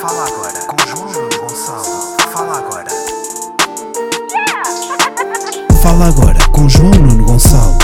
Fala 0.00 0.26
agora 0.26 0.60
com 0.66 0.76
João 0.88 1.12
Nuno 1.12 1.38
Gonçalo. 1.38 1.84
Fala 2.32 2.58
agora. 2.58 2.90
Fala 5.80 6.08
agora 6.08 6.40
com 6.50 6.68
João 6.68 6.90
Nuno 6.90 7.24
Gonçalo. 7.24 7.81